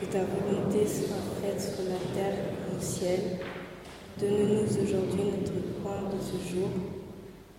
que 0.00 0.06
ta 0.06 0.20
volonté 0.20 0.86
soit 0.86 1.22
faite 1.40 1.60
sur 1.60 1.84
la 1.84 1.98
terre 2.14 2.34
et 2.34 2.76
au 2.76 2.80
ciel. 2.80 3.20
Donne-nous 4.18 4.64
aujourd'hui 4.64 5.22
notre 5.24 5.52
pain 5.82 6.08
de 6.10 6.20
ce 6.20 6.54
jour. 6.54 6.68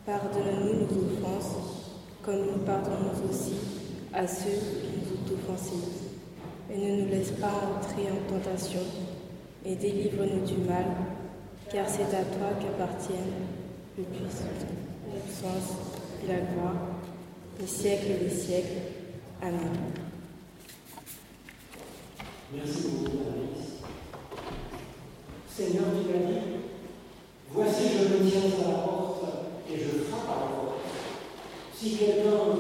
Pardonne-nous 0.06 0.80
nos 0.80 0.86
offenses, 0.86 1.56
comme 2.24 2.46
nous 2.46 2.66
pardonnons 2.66 3.12
aussi 3.30 3.54
à 4.14 4.28
ceux 4.28 4.52
qui 4.52 4.88
nous 4.96 5.14
ont 5.14 5.38
offensés. 5.38 6.06
Et 6.74 6.78
ne 6.78 7.02
nous 7.02 7.10
laisse 7.10 7.32
pas 7.32 7.52
entrer 7.78 8.10
en 8.10 8.34
tentation, 8.34 8.82
et 9.66 9.76
délivre-nous 9.76 10.46
du 10.46 10.68
mal, 10.68 10.86
car 11.72 11.88
c'est 11.88 12.16
à 12.16 12.24
toi 12.24 12.50
qu'appartiennent 12.60 13.46
le 13.98 14.04
puissance, 14.04 14.66
la 15.14 15.20
puissance 15.20 15.78
et 16.24 16.28
la 16.28 16.40
gloire, 16.40 16.76
les 17.60 17.68
siècles 17.68 18.12
et 18.12 18.24
les 18.24 18.36
siècles. 18.36 18.82
Amen. 19.42 20.05
Merci 22.56 22.88
beaucoup, 22.88 23.18
Alice. 23.28 23.84
Seigneur, 25.50 25.86
tu 25.92 26.08
m'as 26.08 26.26
dit, 26.26 26.40
voici 27.52 27.84
je 27.92 28.24
me 28.24 28.30
tiens 28.30 28.42
à 28.42 28.72
la 28.72 28.78
porte 28.80 29.24
et 29.70 29.78
je 29.78 30.04
frappe 30.04 30.30
à 30.30 30.40
la 30.40 30.48
porte. 30.56 30.80
Si 31.76 31.98
quelqu'un 31.98 32.55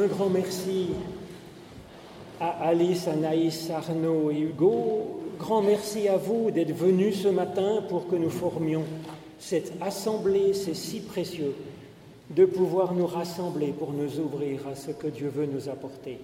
Un 0.00 0.06
grand 0.06 0.30
merci 0.30 0.86
à 2.40 2.68
Alice, 2.68 3.06
Anaïs, 3.06 3.68
Arnaud 3.68 4.30
et 4.30 4.38
Hugo. 4.38 5.20
Grand 5.38 5.60
merci 5.60 6.08
à 6.08 6.16
vous 6.16 6.50
d'être 6.50 6.72
venus 6.72 7.20
ce 7.22 7.28
matin 7.28 7.82
pour 7.86 8.08
que 8.08 8.16
nous 8.16 8.30
formions 8.30 8.84
cette 9.38 9.74
assemblée. 9.82 10.54
C'est 10.54 10.72
si 10.72 11.00
précieux 11.00 11.54
de 12.30 12.46
pouvoir 12.46 12.94
nous 12.94 13.06
rassembler 13.06 13.74
pour 13.78 13.92
nous 13.92 14.20
ouvrir 14.20 14.66
à 14.68 14.74
ce 14.74 14.90
que 14.90 15.06
Dieu 15.06 15.28
veut 15.28 15.44
nous 15.44 15.68
apporter. 15.68 16.18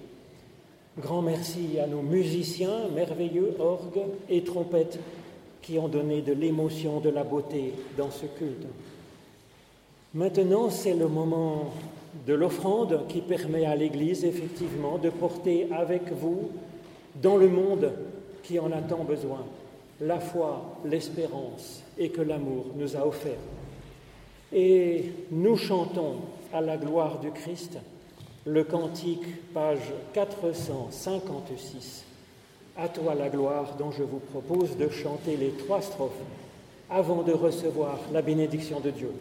Grand 0.99 1.21
merci 1.21 1.77
à 1.79 1.85
nos 1.85 2.01
musiciens 2.01 2.87
merveilleux, 2.95 3.57
orgues 3.59 4.07
et 4.27 4.43
trompettes, 4.43 4.99
qui 5.61 5.77
ont 5.77 5.87
donné 5.87 6.23
de 6.23 6.33
l'émotion, 6.33 6.99
de 6.99 7.09
la 7.09 7.23
beauté 7.23 7.75
dans 7.95 8.09
ce 8.09 8.25
culte. 8.25 8.65
Maintenant, 10.15 10.71
c'est 10.71 10.95
le 10.95 11.07
moment 11.07 11.73
de 12.25 12.33
l'offrande 12.33 13.07
qui 13.07 13.21
permet 13.21 13.65
à 13.65 13.75
l'Église 13.75 14.25
effectivement 14.25 14.97
de 14.97 15.09
porter 15.09 15.67
avec 15.71 16.11
vous 16.11 16.49
dans 17.21 17.37
le 17.37 17.47
monde 17.47 17.91
qui 18.43 18.59
en 18.59 18.71
a 18.71 18.81
tant 18.81 19.03
besoin 19.03 19.45
la 20.01 20.19
foi, 20.19 20.77
l'espérance 20.85 21.83
et 21.97 22.09
que 22.09 22.21
l'amour 22.21 22.67
nous 22.75 22.95
a 22.95 23.05
offert. 23.05 23.39
Et 24.53 25.11
nous 25.31 25.57
chantons 25.57 26.17
à 26.53 26.61
la 26.61 26.77
gloire 26.77 27.19
du 27.19 27.31
Christ 27.31 27.77
le 28.45 28.63
cantique, 28.63 29.53
page 29.53 29.91
456. 30.13 32.05
À 32.77 32.87
toi 32.87 33.15
la 33.15 33.29
gloire 33.29 33.75
dont 33.77 33.91
je 33.91 34.03
vous 34.03 34.19
propose 34.19 34.77
de 34.77 34.87
chanter 34.87 35.35
les 35.35 35.49
trois 35.49 35.81
strophes 35.81 36.11
avant 36.89 37.23
de 37.23 37.33
recevoir 37.33 37.99
la 38.13 38.21
bénédiction 38.21 38.79
de 38.79 38.91
Dieu. 38.91 39.11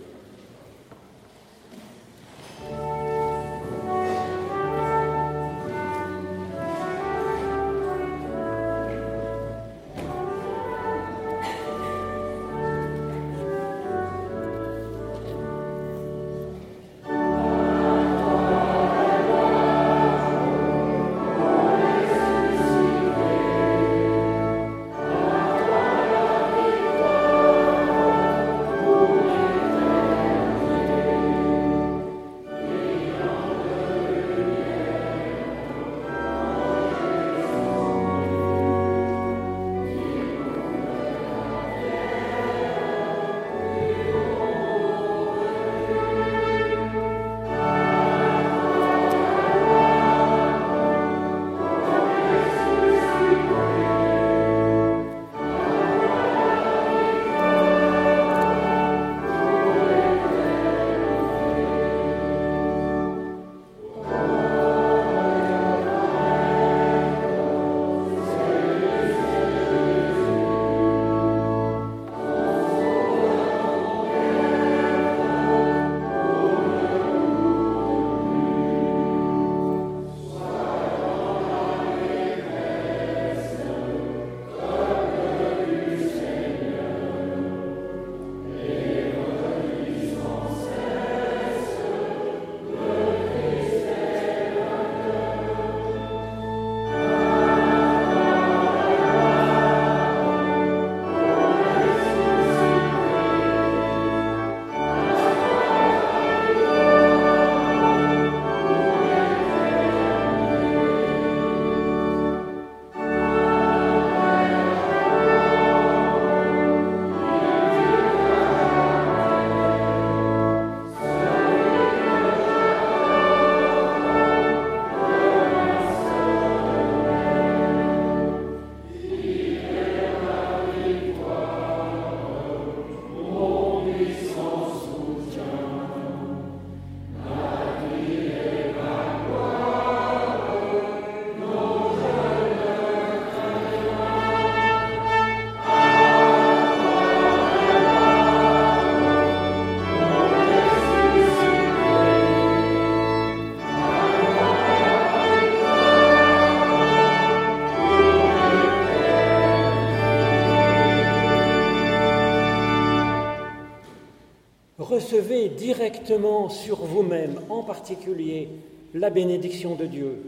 Sur 166.49 166.77
vous-même, 166.85 167.41
en 167.49 167.63
particulier, 167.63 168.49
la 168.95 169.11
bénédiction 169.11 169.75
de 169.75 169.87
Dieu, 169.87 170.23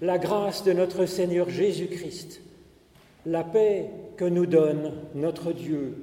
la 0.00 0.18
grâce 0.18 0.64
de 0.64 0.72
notre 0.72 1.06
Seigneur 1.06 1.50
Jésus-Christ, 1.50 2.40
la 3.26 3.44
paix 3.44 3.90
que 4.16 4.24
nous 4.24 4.46
donne 4.46 4.92
notre 5.14 5.52
Dieu, 5.52 5.94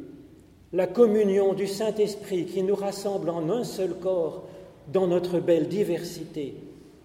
la 0.74 0.88
communion 0.88 1.54
du 1.54 1.68
Saint-Esprit 1.68 2.46
qui 2.46 2.64
nous 2.64 2.76
rassemble 2.76 3.30
en 3.30 3.50
un 3.50 3.64
seul 3.64 3.96
corps 3.96 4.44
dans 4.92 5.08
notre 5.08 5.40
belle 5.40 5.68
diversité. 5.68 6.56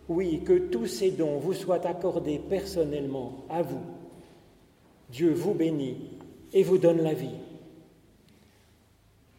Oui, 0.09 0.43
que 0.45 0.59
tous 0.59 0.87
ces 0.87 1.11
dons 1.11 1.39
vous 1.39 1.55
soient 1.55 1.87
accordés 1.87 2.41
personnellement 2.49 3.45
à 3.49 3.63
vous. 3.63 3.83
Dieu 5.11 5.33
vous 5.33 5.55
bénit 5.55 5.97
et 6.53 6.63
vous 6.63 6.79
donne 6.79 7.03
la 7.03 7.15
vie. 7.15 7.35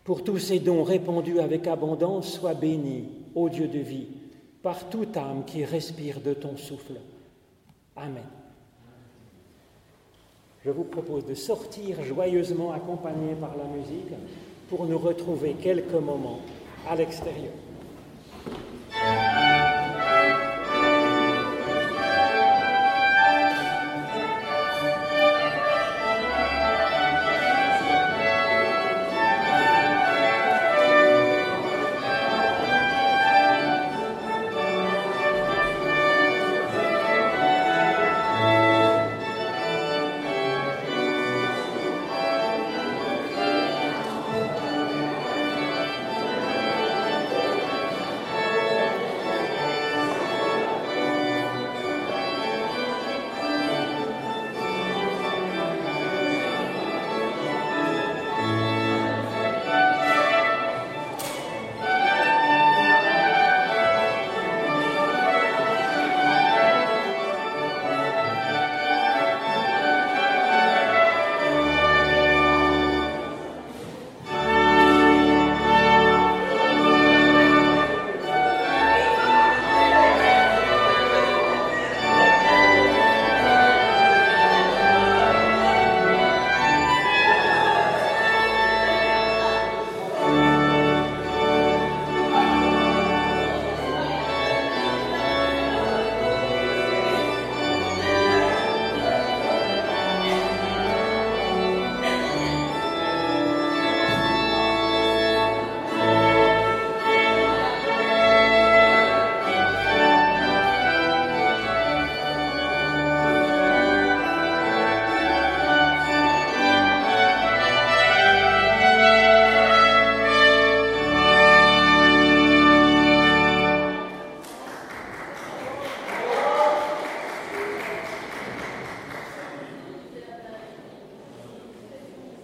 Pour 0.07 0.23
tous 0.23 0.39
ces 0.39 0.59
dons 0.59 0.83
répandus 0.83 1.41
avec 1.41 1.67
abondance, 1.67 2.31
sois 2.35 2.53
béni, 2.53 3.09
ô 3.35 3.49
Dieu 3.49 3.67
de 3.67 3.79
vie, 3.79 4.07
par 4.63 4.87
toute 4.87 5.17
âme 5.17 5.43
qui 5.45 5.65
respire 5.65 6.21
de 6.21 6.33
ton 6.33 6.55
souffle. 6.55 6.93
Amen. 7.93 8.23
Je 10.63 10.71
vous 10.71 10.85
propose 10.85 11.25
de 11.25 11.35
sortir 11.35 12.01
joyeusement 12.05 12.71
accompagnés 12.71 13.35
par 13.37 13.57
la 13.57 13.65
musique 13.65 14.13
pour 14.69 14.85
nous 14.85 14.97
retrouver 14.97 15.55
quelques 15.61 15.91
moments 15.91 16.39
à 16.87 16.95
l'extérieur. 16.95 17.51